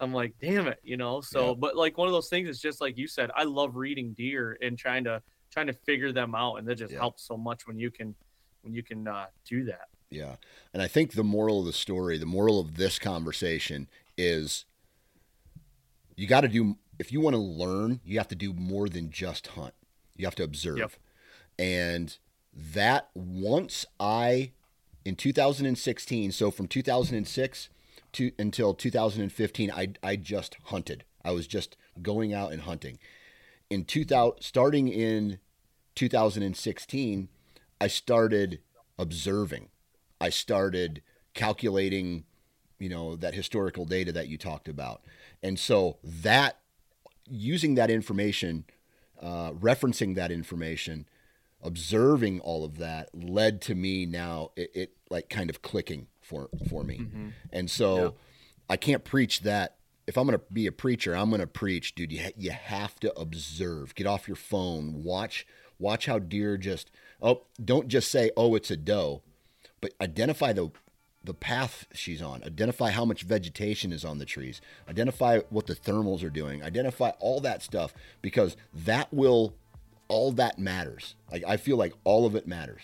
[0.00, 1.20] I'm like, damn it, you know.
[1.20, 1.54] So, Yeah.
[1.54, 3.30] but like one of those things is just like you said.
[3.36, 6.92] I love reading deer and trying to trying to figure them out, and that just
[6.92, 6.98] Yeah.
[6.98, 8.14] helps so much when you can
[8.62, 9.88] when you can uh, do that.
[10.10, 10.36] Yeah.
[10.72, 13.88] And I think the moral of the story, the moral of this conversation
[14.18, 14.64] is
[16.22, 19.10] you got to do, if you want to learn, you have to do more than
[19.10, 19.74] just hunt.
[20.16, 20.78] You have to observe.
[20.78, 20.92] Yep.
[21.58, 22.16] And
[22.54, 24.52] that once I,
[25.04, 27.68] in 2016, so from 2006
[28.12, 31.04] to until 2015, I, I just hunted.
[31.24, 32.98] I was just going out and hunting.
[33.68, 35.38] In 2000, starting in
[35.96, 37.28] 2016,
[37.80, 38.60] I started
[38.96, 39.70] observing.
[40.20, 41.02] I started
[41.34, 42.24] calculating,
[42.78, 45.02] you know, that historical data that you talked about.
[45.42, 46.58] And so that
[47.28, 48.64] using that information,
[49.20, 51.06] uh, referencing that information,
[51.62, 56.48] observing all of that led to me now it, it like kind of clicking for
[56.68, 57.06] for me.
[57.52, 58.14] And so
[58.68, 61.94] I can't preach that if I'm going to be a preacher, I'm going to preach,
[61.94, 63.94] dude, you, ha- you have to observe.
[63.94, 65.02] Get off your phone.
[65.04, 65.46] Watch
[65.78, 66.90] watch how deer just
[67.20, 69.22] oh, don't just say, "Oh, it's a doe."
[69.80, 70.70] But identify the
[71.24, 72.42] the path she's on.
[72.44, 74.60] Identify how much vegetation is on the trees.
[74.88, 76.62] Identify what the thermals are doing.
[76.62, 79.54] Identify all that stuff because that will
[80.08, 81.14] all that matters.
[81.30, 82.82] Like I feel like all of it matters.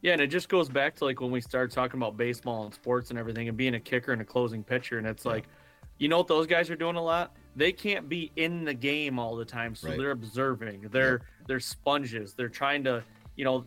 [0.00, 2.72] Yeah, and it just goes back to like when we started talking about baseball and
[2.72, 5.46] sports and everything, and being a kicker and a closing pitcher, and it's like,
[5.98, 7.34] you know what those guys are doing a lot?
[7.56, 9.98] They can't be in the game all the time, so Right.
[9.98, 10.88] they're observing.
[10.92, 12.34] They're they're sponges.
[12.34, 13.02] They're trying to,
[13.34, 13.66] you know,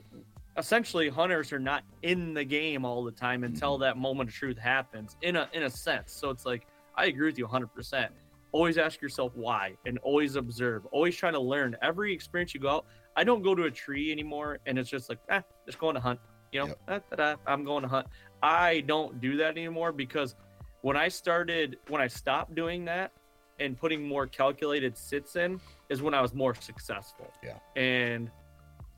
[0.65, 3.81] essentially hunters are not in the game all the time until Mm-hmm.
[3.83, 5.17] that moment of truth happens.
[5.21, 7.67] In a in a sense, so it's like I agree with you 100.
[7.73, 8.11] percent
[8.53, 10.85] Always ask yourself why, and always observe.
[10.87, 11.77] Always trying to learn.
[11.81, 12.85] Every experience you go out,
[13.15, 16.01] I don't go to a tree anymore, and it's just like, eh, just going to
[16.01, 16.19] hunt.
[16.51, 16.79] You know, Yep.
[16.89, 18.07] "Ah, ta-da, I'm going to hunt.
[18.43, 20.35] I don't do that anymore because
[20.81, 23.13] when I started, when I stopped doing that
[23.61, 27.31] and putting more calculated sits in, is when I was more successful.
[27.41, 27.57] Yeah.
[27.81, 28.29] And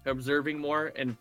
[0.07, 0.93] observing more.
[0.95, 1.15] And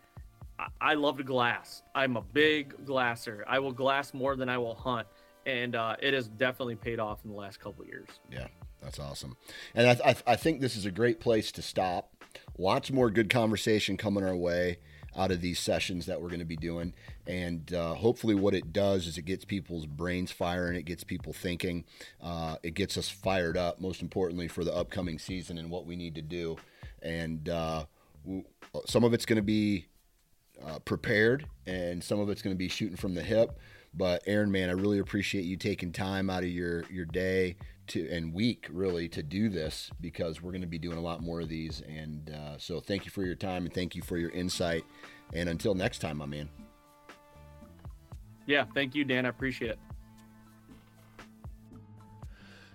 [0.81, 1.83] I, love to glass.
[1.95, 3.43] I'm a big glasser.
[3.47, 5.07] I will glass more than I will hunt.
[5.45, 8.07] And uh, it has definitely paid off in the last couple years.
[8.31, 8.47] Yeah,
[8.81, 9.35] that's awesome.
[9.75, 12.11] And I, I, I think this is a great place to stop.
[12.57, 14.77] Lots more good conversation coming our way
[15.15, 16.93] out of these sessions that we're going to be doing.
[17.27, 21.33] And uh, hopefully, what it does is it gets people's brains firing, it gets people
[21.33, 21.85] thinking,
[22.21, 25.95] uh, it gets us fired up, most importantly, for the upcoming season and what we
[25.95, 26.57] need to do.
[27.01, 27.85] And uh,
[28.85, 29.87] some of it's going to be
[30.65, 33.59] uh, prepared, and some of it's going to be shooting from the hip.
[33.93, 37.55] But Aaron, man, I really appreciate you taking time out of your your day
[37.87, 41.21] to and week really to do this because we're going to be doing a lot
[41.21, 41.81] more of these.
[41.81, 44.83] And uh, so, thank you for your time and thank you for your insight.
[45.33, 46.49] And until next time, my man.
[48.45, 48.65] Yeah.
[48.73, 49.25] Thank you, Dan.
[49.25, 49.79] I appreciate it.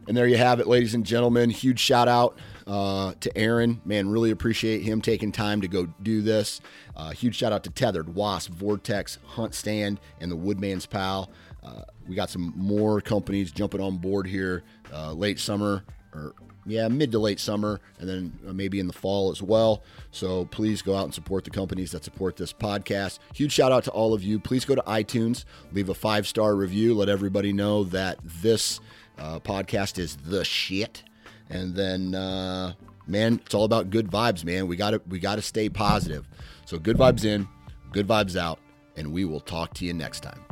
[0.07, 1.51] And there you have it, ladies and gentlemen.
[1.51, 2.39] Huge shout out
[2.69, 3.81] uh, to Aaron.
[3.85, 6.61] Man, really appreciate him taking time to go do this.
[6.95, 11.31] Uh, huge shout out to Tethered, Wasp, Vortex, HuntStand, and the Woodman's Pal.
[11.65, 14.63] Uh, we got some more companies jumping on board here
[14.93, 15.83] uh, late summer
[16.15, 16.35] or
[16.67, 19.83] yeah, mid to late summer, and then uh, maybe in the fall as well.
[20.11, 23.19] So please go out and support the companies that support this podcast.
[23.35, 24.39] Huge shout out to all of you.
[24.39, 28.81] Please go to iTunes, leave a five star review, let everybody know that this
[29.19, 31.05] uh, podcast is the shit.
[31.51, 32.75] And then, uh,
[33.07, 34.67] man, it's all about good vibes, man.
[34.67, 36.29] We got to we got to stay positive.
[36.67, 37.49] So good vibes in,
[37.93, 38.59] good vibes out,
[38.97, 40.48] and we will talk to you next time.